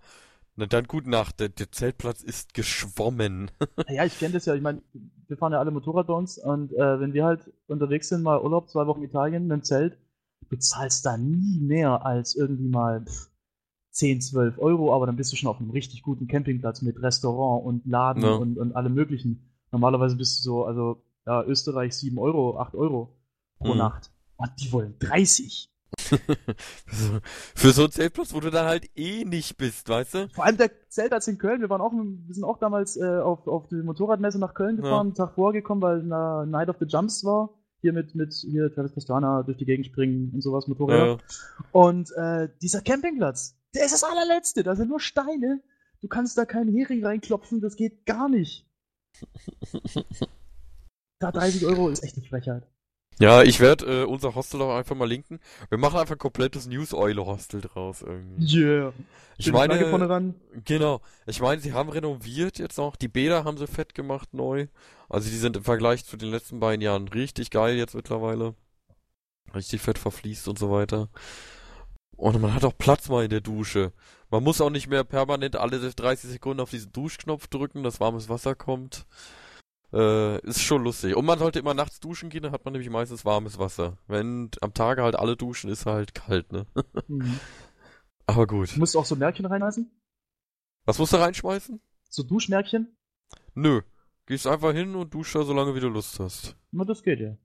[0.57, 3.51] na dann gute Nacht, der, der Zeltplatz ist geschwommen.
[3.89, 4.55] Ja, ich kenne das ja.
[4.55, 4.83] Ich meine,
[5.29, 8.41] wir fahren ja alle Motorrad bei uns und äh, wenn wir halt unterwegs sind, mal
[8.41, 9.99] Urlaub, zwei Wochen Italien, mit dem Zelt,
[10.51, 13.29] du zahlst da nie mehr als irgendwie mal pff,
[13.95, 17.65] 10, 12 Euro, aber dann bist du schon auf einem richtig guten Campingplatz mit Restaurant
[17.65, 18.35] und Laden Ja.
[18.35, 19.51] und, und allem möglichen.
[19.73, 23.17] Normalerweise bist du so, also ja, Österreich 7 Euro, 8 Euro
[23.59, 23.79] pro Mhm.
[23.79, 24.11] Nacht.
[24.37, 25.71] Und die wollen 30.
[27.55, 30.29] für, so einen Zeltplatz, wo du dann halt eh nicht bist, weißt du?
[30.31, 33.47] Vor allem der Zeltplatz in Köln, wir waren auch, wir sind auch damals äh, auf,
[33.47, 36.87] auf die Motorradmesse nach Köln gefahren, einen Tag vorher gekommen, weil na, Night of the
[36.87, 37.51] Jumps war.
[37.81, 41.07] Hier mit, mit hier Travis Pastrana durch die Gegend springen und sowas, Motorräder.
[41.07, 41.19] Ja.
[41.71, 45.63] Und äh, dieser Campingplatz, der ist das allerletzte, da sind nur Steine.
[46.01, 48.67] Du kannst da keinen Hering reinklopfen, das geht gar nicht.
[51.21, 52.67] Da 30 Euro ist echt eine Frechheit.
[53.21, 55.39] Ja, ich werde äh, unser Hostel auch einfach mal linken.
[55.69, 58.59] Wir machen einfach ein komplettes News-Eule-Hostel draus irgendwie.
[58.59, 58.93] Yeah.
[59.39, 60.35] Ich Schöne Flagge vorne meine, ran.
[60.65, 61.01] genau.
[61.27, 62.97] Ich meine, sie haben renoviert jetzt noch.
[62.97, 64.67] Die Bäder haben sie fett gemacht neu.
[65.09, 68.55] Also die sind im Vergleich zu den letzten beiden Jahren richtig geil jetzt mittlerweile.
[69.55, 71.09] Richtig fett verfließt und so weiter.
[72.17, 73.93] Und man hat auch Platz mal in der Dusche.
[74.31, 78.29] Man muss auch nicht mehr permanent alle 30 Sekunden auf diesen Duschknopf drücken, dass warmes
[78.29, 79.07] Wasser kommt.
[79.93, 81.15] Äh, ist schon lustig.
[81.15, 83.97] Und man sollte immer nachts duschen gehen, dann hat man nämlich meistens warmes Wasser.
[84.09, 86.67] Wenn am Tage halt alle duschen, ist halt kalt, ne?
[87.07, 87.39] Mhm.
[88.27, 88.75] Aber gut.
[88.75, 89.91] Du musst auch so Märkchen reinlassen?
[90.85, 91.81] Was musst du reinschmeißen?
[92.09, 92.97] So Duschmärkchen?
[93.55, 93.83] Nö.
[94.27, 96.57] Gehst einfach hin und duschst da, solange wie du Lust hast.
[96.73, 97.37] Na, das geht ja.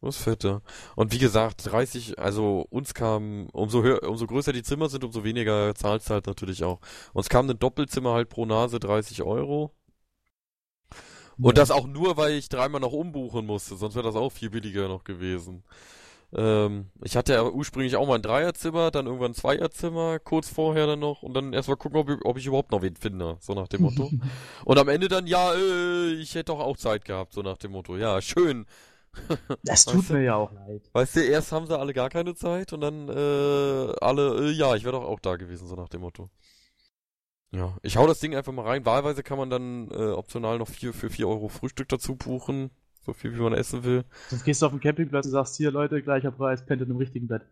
[0.00, 0.60] Das fette.
[0.96, 5.24] Und wie gesagt, 30, also uns kam, umso höher, umso größer die Zimmer sind, umso
[5.24, 6.80] weniger zahlst du halt natürlich auch.
[7.14, 9.72] Uns kam ein Doppelzimmer halt pro Nase 30 Euro.
[11.40, 14.50] Und das auch nur, weil ich dreimal noch umbuchen musste, sonst wäre das auch viel
[14.50, 15.64] billiger noch gewesen.
[16.36, 20.86] Ähm, ich hatte ja ursprünglich auch mal ein Dreierzimmer, dann irgendwann ein Zweierzimmer, kurz vorher
[20.86, 23.54] dann noch und dann erstmal gucken, ob ich, ob ich überhaupt noch wen finde, so
[23.54, 24.10] nach dem Motto.
[24.64, 27.72] und am Ende dann, ja, äh, ich hätte doch auch Zeit gehabt, so nach dem
[27.72, 27.96] Motto.
[27.96, 28.66] Ja, schön.
[29.62, 30.82] Das tut mir ja auch leid.
[30.92, 34.74] Weißt du, erst haben sie alle gar keine Zeit und dann äh, alle, äh, ja,
[34.74, 36.30] ich wäre doch auch da gewesen, so nach dem Motto.
[37.52, 38.84] Ja, ich hau das Ding einfach mal rein.
[38.84, 42.70] Wahlweise kann man dann äh, optional noch vier, für 4 Euro Frühstück dazu buchen.
[43.06, 44.04] So viel, wie man essen will.
[44.28, 46.96] Sonst gehst du auf den Campingplatz und sagst, hier Leute, gleicher Preis, pennt in einem
[46.96, 47.42] richtigen Bett.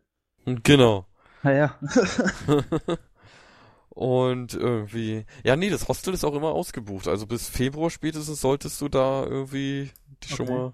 [0.44, 1.06] Und genau.
[1.42, 1.78] Naja.
[3.90, 7.06] und irgendwie, ja, nee, das Hostel ist auch immer ausgebucht.
[7.06, 9.90] Also bis Februar spätestens solltest du da irgendwie
[10.24, 10.52] dich schon Okay.
[10.52, 10.72] mal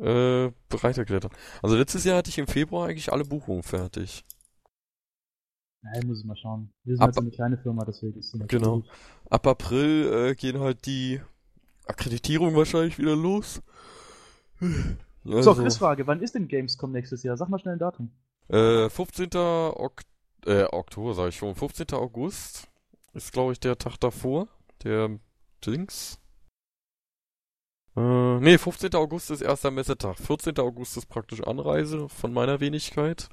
[0.00, 1.34] äh, bereit erklärt haben.
[1.62, 4.24] Also letztes Jahr hatte ich im Februar eigentlich alle Buchungen fertig.
[5.82, 6.72] Nein, muss ich mal schauen.
[6.84, 8.64] Wir sind Ab- halt so eine kleine Firma, deswegen ist es Genau.
[8.76, 8.90] so gut.
[9.30, 11.20] Ab April äh, gehen halt die
[11.86, 13.62] Akkreditierungen wahrscheinlich wieder los.
[15.24, 17.36] So, Also, Quizfrage, wann ist denn Gamescom nächstes Jahr?
[17.36, 18.10] Sag mal schnell ein Datum.
[18.48, 19.28] äh, 15.
[19.36, 20.02] Ok
[20.46, 21.54] äh, Oktober, sag ich schon.
[21.54, 21.88] 15.
[21.92, 22.68] August
[23.12, 24.48] ist, glaube ich, der Tag davor.
[24.84, 25.18] Der
[25.66, 26.18] Dings.
[27.98, 28.94] Äh, nee, 15.
[28.94, 30.16] August ist erster Messetag.
[30.18, 30.58] 14.
[30.58, 33.28] August ist praktisch Anreise von meiner Wenigkeit.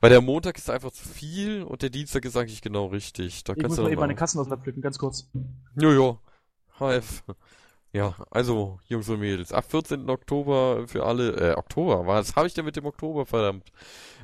[0.00, 3.44] Weil der Montag ist einfach zu viel und der Dienstag ist eigentlich genau richtig.
[3.44, 5.30] Da Ich kannst muss du mal eben meine Kassen auseinanderpflücken, ganz kurz.
[5.80, 6.20] Jojo.
[6.78, 7.24] HF.
[7.92, 10.10] Ja, also, Jungs und Mädels, ab 14.
[10.10, 13.72] Oktober für alle, äh, Oktober, was habe ich denn mit dem Oktober, verdammt?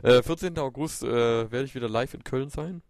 [0.02, 0.58] Äh, 14.
[0.58, 2.82] August, äh, werde ich wieder live in Köln sein.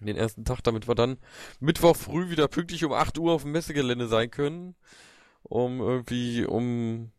[0.00, 1.18] Den ersten Tag, damit wir dann
[1.60, 4.76] Mittwoch früh wieder pünktlich um 8 Uhr auf dem Messegelände sein können.
[5.48, 7.10] Um irgendwie um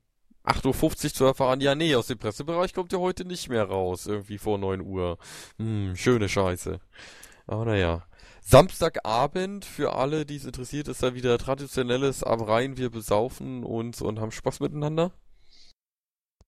[0.45, 4.07] 8.50 Uhr zu erfahren, ja, nee, aus dem Pressebereich kommt ihr heute nicht mehr raus,
[4.07, 5.17] irgendwie vor 9 Uhr.
[5.57, 6.79] Hm, schöne Scheiße.
[7.47, 8.05] Aber naja.
[8.41, 14.01] Samstagabend, für alle, die es interessiert, ist da wieder traditionelles am Rhein, wir besaufen uns
[14.01, 15.11] und haben Spaß miteinander.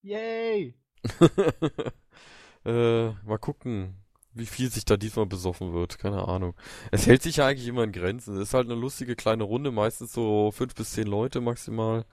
[0.01, 0.73] Yay!
[2.65, 4.00] äh, mal gucken,
[4.33, 5.99] wie viel sich da diesmal besoffen wird.
[5.99, 6.55] Keine Ahnung.
[6.91, 8.35] Es hält sich ja eigentlich immer in Grenzen.
[8.35, 12.05] Es ist halt eine lustige kleine Runde, meistens so fünf bis zehn Leute maximal.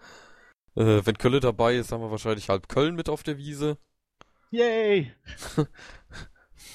[0.76, 3.78] Äh, wenn Kölle dabei ist, haben wir wahrscheinlich halb Köln mit auf der Wiese.
[4.50, 5.12] Yay!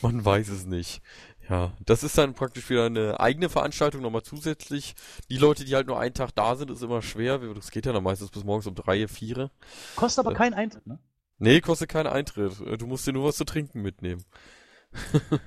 [0.01, 1.01] Man weiß es nicht.
[1.49, 4.95] Ja, das ist dann praktisch wieder eine eigene Veranstaltung nochmal zusätzlich.
[5.29, 7.37] Die Leute, die halt nur einen Tag da sind, ist immer schwer.
[7.39, 9.51] Das geht ja dann meistens bis morgens um drei, vier.
[9.95, 10.35] Kostet aber Äh.
[10.35, 10.99] keinen Eintritt, ne?
[11.39, 12.59] Nee, kostet keinen Eintritt.
[12.61, 14.23] Äh, Du musst dir nur was zu trinken mitnehmen.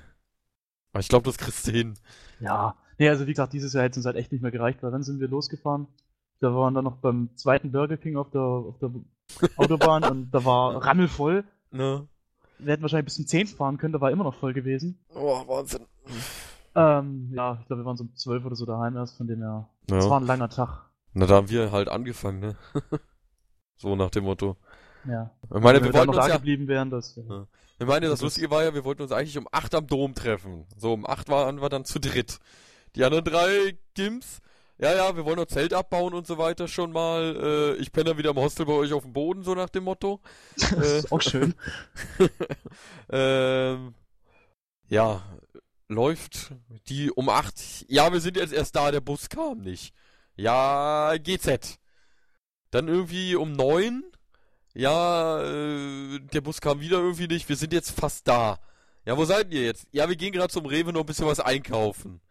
[0.91, 1.95] Aber ich glaube, das kriegst du hin.
[2.39, 2.75] Ja.
[2.97, 4.91] Nee, also wie gesagt, dieses Jahr hätte es uns halt echt nicht mehr gereicht, weil
[4.91, 5.87] dann sind wir losgefahren.
[6.39, 8.91] Da waren wir noch beim zweiten Burger King auf der, auf der
[9.57, 11.43] Autobahn und da war rammelvoll.
[11.71, 12.07] Ne?
[12.59, 14.99] Wir hätten wahrscheinlich bis zum 10 fahren können, da war immer noch voll gewesen.
[15.13, 15.85] Oh, Wahnsinn.
[16.75, 19.39] Ähm, ja, ich glaube, wir waren so um 12 oder so daheim erst, von dem
[19.41, 19.67] her.
[19.87, 20.17] Es war Ja.
[20.17, 20.85] ein langer Tag.
[21.13, 22.55] Na, da haben wir halt angefangen, ne?
[23.77, 24.57] so nach dem Motto.
[25.07, 25.31] Ja.
[25.43, 27.15] Ich meine, Wenn wir dann wollten noch uns da ja, geblieben wären, das.
[27.15, 27.47] Ja.
[27.79, 30.65] Ich meine, das Lustige war ja, wir wollten uns eigentlich um 8 am Dom treffen.
[30.75, 32.39] So, um 8 waren wir dann zu dritt.
[32.95, 34.39] Die anderen drei Gims,
[34.79, 37.75] ja, ja, wir wollen noch Zelt abbauen und so weiter schon mal.
[37.77, 39.83] Äh, ich penne dann wieder im Hostel bei euch auf dem Boden, so nach dem
[39.85, 40.19] Motto.
[40.55, 40.97] Das Äh.
[40.99, 41.55] ist auch schön.
[43.09, 43.93] ähm,
[44.89, 45.21] ja,
[45.87, 46.53] läuft
[46.89, 47.85] die um 8.
[47.89, 49.93] Ja, wir sind jetzt erst da, der Bus kam nicht.
[50.35, 51.79] Ja, GZ.
[52.71, 54.03] Dann irgendwie um 9.
[54.77, 57.49] Ja, äh, der Bus kam wieder irgendwie nicht.
[57.49, 58.59] Wir sind jetzt fast da.
[59.05, 59.87] Ja, wo seid ihr jetzt?
[59.91, 62.21] Ja, wir gehen gerade zum Rewe noch ein bisschen was einkaufen.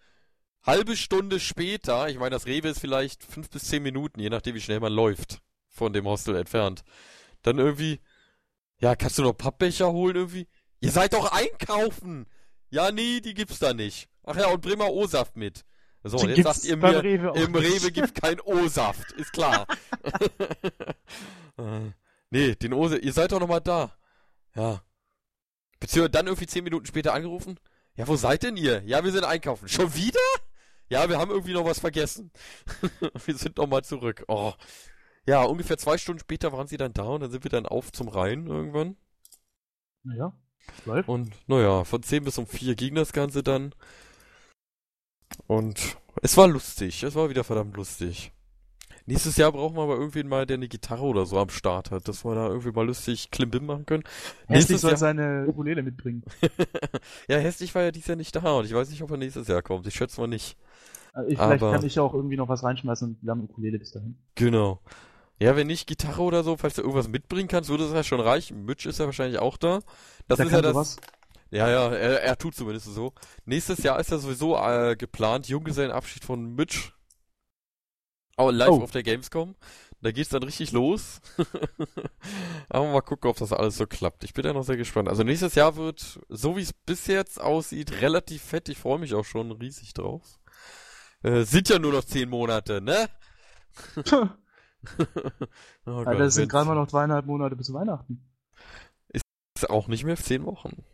[0.62, 4.54] Halbe Stunde später, ich meine, das Rewe ist vielleicht fünf bis zehn Minuten, je nachdem,
[4.54, 6.84] wie schnell man läuft, von dem Hostel entfernt.
[7.42, 7.98] Dann irgendwie,
[8.78, 10.46] ja, kannst du noch Pappbecher holen irgendwie?
[10.80, 12.26] Ihr seid doch einkaufen!
[12.70, 14.08] Ja, nee, die gibt's da nicht.
[14.22, 15.64] Ach ja, und bring mal O-Saft mit.
[16.04, 17.54] So, Die jetzt sagt ihr mir, Rewe im.
[17.56, 19.66] Rewe gibt's kein O-Saft, ist klar.
[22.30, 23.96] Nee, den O, ihr seid doch noch mal da.
[24.54, 24.82] Ja.
[25.80, 27.58] Beziehungsweise dann irgendwie zehn Minuten später angerufen.
[27.96, 28.82] Ja, wo seid denn ihr?
[28.84, 29.68] Ja, wir sind einkaufen.
[29.68, 30.20] Schon wieder?
[30.88, 32.30] Ja, wir haben irgendwie noch was vergessen.
[33.24, 34.24] wir sind noch mal zurück.
[34.28, 34.52] Oh.
[35.26, 37.90] Ja, ungefähr zwei Stunden später waren sie dann da und dann sind wir dann auf
[37.92, 38.96] zum Rhein irgendwann.
[40.04, 40.32] Naja,
[40.84, 41.08] läuft.
[41.08, 43.74] Und naja, von 10 bis um 4 ging das Ganze dann.
[45.48, 48.32] Und es war lustig, es war wieder verdammt lustig.
[49.06, 52.08] Nächstes Jahr brauchen wir aber irgendwen mal, der eine Gitarre oder so am Start hat,
[52.08, 54.02] dass wir da irgendwie mal lustig Klimbim machen können.
[54.48, 56.24] Hässlich Nächstes soll Jahr, seine Ukulele mitbringen.
[57.28, 59.46] ja, Hässlich war ja dieses Jahr nicht da und ich weiß nicht, ob er nächstes
[59.48, 59.86] Jahr kommt.
[59.86, 60.56] Ich schätze mal nicht.
[61.12, 63.92] Also ich, vielleicht Aber- kann ich auch irgendwie noch was reinschmeißen und lerne Ukulele bis
[63.92, 64.16] dahin.
[64.34, 64.80] Genau.
[65.38, 68.20] Ja, wenn nicht Gitarre oder so, falls du irgendwas mitbringen kannst, würde das ja schon
[68.20, 68.64] reichen.
[68.64, 69.80] Mitch ist ja wahrscheinlich auch da.
[70.28, 70.72] Das Der ist ja das.
[70.72, 70.96] sowas.
[71.50, 73.12] Ja, ja, er, er tut zumindest so.
[73.44, 76.90] Nächstes Jahr ist ja sowieso äh, geplant, Junggesellenabschied von Mitch.
[78.38, 78.82] Oh, live Oh.
[78.82, 79.54] auf der Gamescom.
[80.02, 81.20] Da geht's dann richtig los.
[82.68, 84.24] Aber mal gucken, ob das alles so klappt.
[84.24, 85.08] Ich bin ja noch sehr gespannt.
[85.08, 88.68] Also nächstes Jahr wird, so wie es bis jetzt aussieht, relativ fett.
[88.68, 90.38] Ich freue mich auch schon riesig drauf.
[91.22, 93.08] Äh, sind ja nur noch zehn Monate, ne?
[93.96, 94.02] oh
[95.86, 98.22] Gott, Alter, das sind gerade mal noch zweieinhalb Monate bis Weihnachten.
[99.08, 100.84] Ist auch nicht mehr zehn Wochen.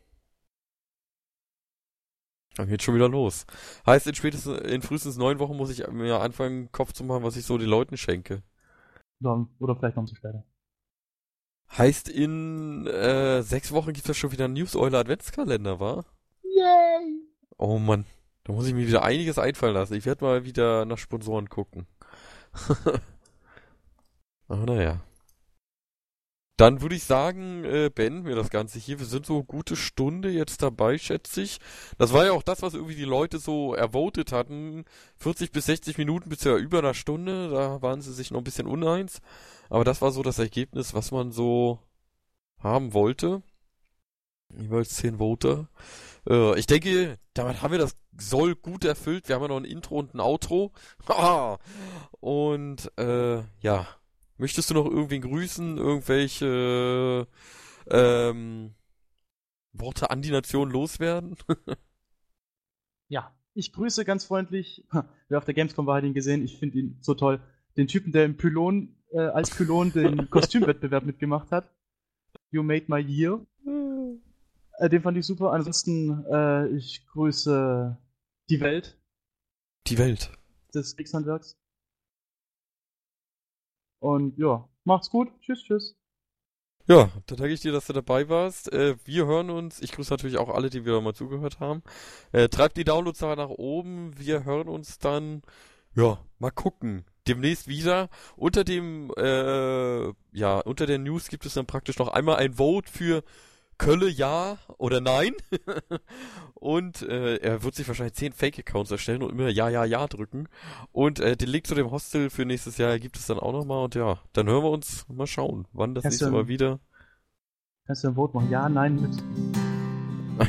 [2.57, 3.47] Dann geht schon wieder los.
[3.87, 7.37] Heißt, in spätestens, in frühestens neun Wochen muss ich mir anfangen, Kopf zu machen, was
[7.37, 8.43] ich so den Leuten schenke.
[9.21, 10.45] Dann, oder vielleicht noch zu später.
[11.79, 16.05] Heißt, in äh, sechs Wochen gibt es ja schon wieder einen News Euler Adventskalender, wa?
[16.43, 17.23] Yay!
[17.57, 18.05] Oh Mann,
[18.45, 19.95] da muss ich mir wieder einiges einfallen lassen.
[19.95, 21.87] Ich werde mal wieder nach Sponsoren gucken.
[24.49, 25.01] Aber naja.
[26.59, 28.99] Dann würde ich sagen, äh, beenden wir das Ganze hier.
[28.99, 31.59] Wir sind so eine gute Stunde jetzt dabei, schätze ich.
[31.99, 34.85] Das war ja auch das, was irgendwie die Leute so ervotet hatten.
[35.17, 37.51] 40 bis 60 Minuten bisher über einer Stunde.
[37.51, 39.21] Da waren sie sich noch ein bisschen uneins.
[39.71, 41.81] Aber das war so das Ergebnis, was man so
[42.61, 43.43] haben wollte.
[44.55, 45.69] Jeweils 10 Voter.
[46.29, 49.29] Äh, ich denke, damit haben wir das Soll gut erfüllt.
[49.29, 50.73] Wir haben ja noch ein Intro und ein Outro.
[52.21, 53.87] und äh, ja.
[54.37, 55.79] Möchtest du noch irgendwen grüßen?
[55.79, 57.27] Irgendwelche
[57.91, 58.75] ähm,
[59.73, 61.37] Worte an die Nation loswerden?
[63.09, 64.87] ja, ich grüße ganz freundlich.
[65.29, 66.45] Wer auf der Gamescom war, hat ihn gesehen.
[66.45, 67.41] Ich finde ihn so toll.
[67.77, 71.71] Den Typen, der im Pylon, äh, als Pylon den Kostümwettbewerb mitgemacht hat.
[72.51, 73.45] You made my year.
[74.79, 75.53] Äh, den fand ich super.
[75.53, 77.97] Ansonsten, äh, ich grüße
[78.51, 78.99] die Welt.
[79.87, 80.31] Die Welt.
[80.75, 81.59] Des Kriegshandwerks.
[84.03, 85.29] Und ja, macht's gut.
[85.41, 85.97] Tschüss, tschüss.
[86.89, 88.73] Ja, dann danke ich dir, dass du dabei warst.
[88.73, 89.81] Äh, wir hören uns.
[89.81, 91.85] Ich grüße natürlich auch alle, die wieder mal zugehört haben.
[92.33, 94.19] Äh, treibt die Downloadzahl nach oben.
[94.19, 95.43] Wir hören uns dann,
[95.95, 97.05] ja, mal gucken.
[97.29, 98.09] Demnächst wieder.
[98.35, 102.91] Unter dem, äh, ja, unter der News gibt es dann praktisch noch einmal ein Vote
[102.91, 103.23] für
[103.79, 105.33] Kölle ja oder nein.
[106.55, 110.49] und äh, er wird sich wahrscheinlich zehn Fake-Accounts erstellen und immer ja, ja, ja drücken.
[110.93, 113.85] Und äh, den Link zu dem Hostel für nächstes Jahr gibt es dann auch nochmal.
[113.85, 116.81] Und ja, dann hören wir uns mal schauen, wann das nächste Mal wieder.
[117.87, 118.51] Kannst du ein Vote machen?
[118.51, 119.13] Ja, nein, mit.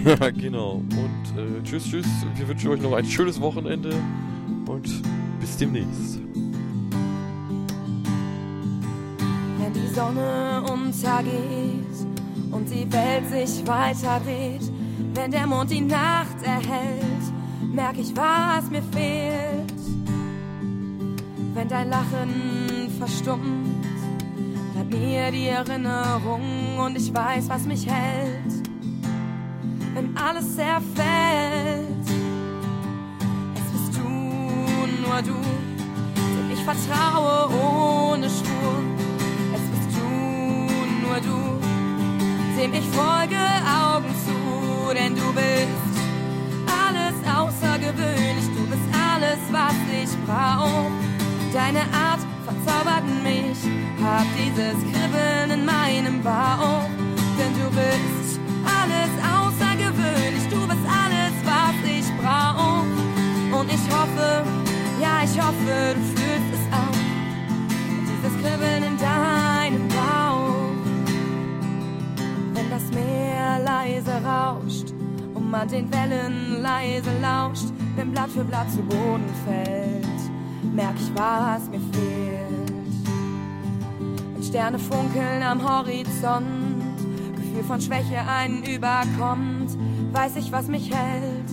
[0.05, 0.75] ja, genau.
[0.75, 2.07] Und äh, tschüss, tschüss.
[2.35, 3.93] Wir wünschen euch noch ein schönes Wochenende
[4.67, 4.87] und
[5.39, 6.19] bis demnächst.
[9.57, 12.12] Wenn die Sonne untergeht
[12.53, 14.71] und die Welt sich weiter dreht.
[15.13, 17.23] Wenn der Mond die Nacht erhält,
[17.73, 19.73] merk ich, was mir fehlt.
[21.53, 23.85] Wenn dein Lachen verstummt,
[24.73, 28.53] bleibt mir die Erinnerung und ich weiß, was mich hält.
[29.93, 32.07] Wenn alles zerfällt,
[33.55, 35.39] es bist du, nur du,
[36.15, 38.81] dem ich vertraue ohne Spur.
[39.53, 41.62] Es bist du, nur du
[42.57, 45.93] dem ich folge Augen zu, denn du bist
[46.67, 50.91] alles außergewöhnlich, du bist alles, was ich brauch.
[51.51, 53.57] Deine Art verzaubert mich,
[54.03, 56.85] hab dieses Kribbeln in meinem Bauch,
[57.37, 62.85] denn du bist alles außergewöhnlich, du bist alles, was ich brauch.
[63.59, 64.43] Und ich hoffe,
[65.01, 66.97] ja, ich hoffe, du fühlst es auch,
[68.09, 69.52] dieses Kribbeln in deinem
[72.73, 74.93] das Meer leise rauscht
[75.35, 81.11] und man den Wellen leise lauscht, wenn Blatt für Blatt zu Boden fällt, merk ich,
[81.13, 82.73] was mir fehlt.
[84.33, 86.81] Wenn Sterne funkeln am Horizont,
[87.35, 89.77] Gefühl von Schwäche einen überkommt,
[90.11, 91.51] weiß ich, was mich hält.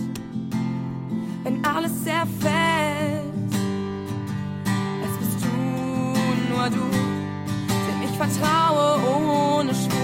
[1.43, 3.53] Wenn alles zerfällt,
[5.03, 6.89] es bist du, nur du,
[7.87, 8.99] dem ich vertraue
[9.59, 10.00] ohne Spur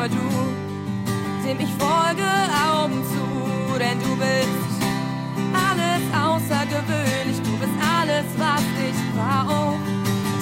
[0.00, 2.30] nur du, dem ich folge
[2.72, 4.80] Augen zu, denn du bist
[5.52, 9.76] alles außergewöhnlich, du bist alles, was ich brauch.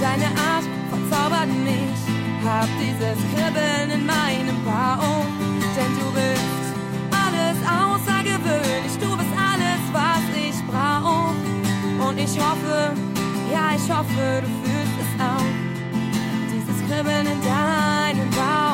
[0.00, 1.98] Deine Art verzaubert mich,
[2.44, 5.26] hab dieses Kribbeln in meinem Bauch,
[5.74, 6.66] denn du bist
[7.10, 11.34] alles außergewöhnlich, du bist alles, was ich brauch.
[12.06, 12.92] Und ich hoffe,
[13.52, 15.50] ja, ich hoffe, du fühlst es auch,
[16.46, 18.67] dieses Kribbeln in deinem Bauch.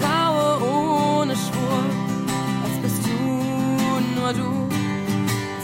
[0.00, 1.82] traue ohne Schwur,
[2.64, 4.68] als bist du nur du.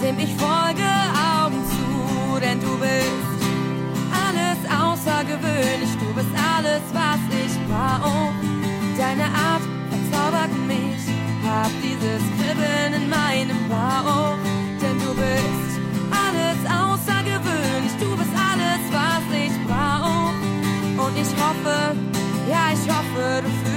[0.03, 0.89] Dem ich folge
[1.35, 3.41] Augen zu, denn du bist
[4.25, 5.93] alles außergewöhnlich.
[5.99, 8.33] Du bist alles, was ich brauche.
[8.97, 11.03] Deine Art verzaubert mich.
[11.45, 14.37] Hab dieses Kribbeln in meinem Bauch,
[14.81, 15.73] denn du bist
[16.11, 17.95] alles außergewöhnlich.
[17.99, 20.33] Du bist alles, was ich brauche.
[21.05, 21.97] Und ich hoffe,
[22.51, 23.68] ja, ich hoffe, du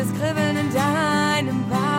[0.00, 1.89] das Kribbeln in deinem Bauch.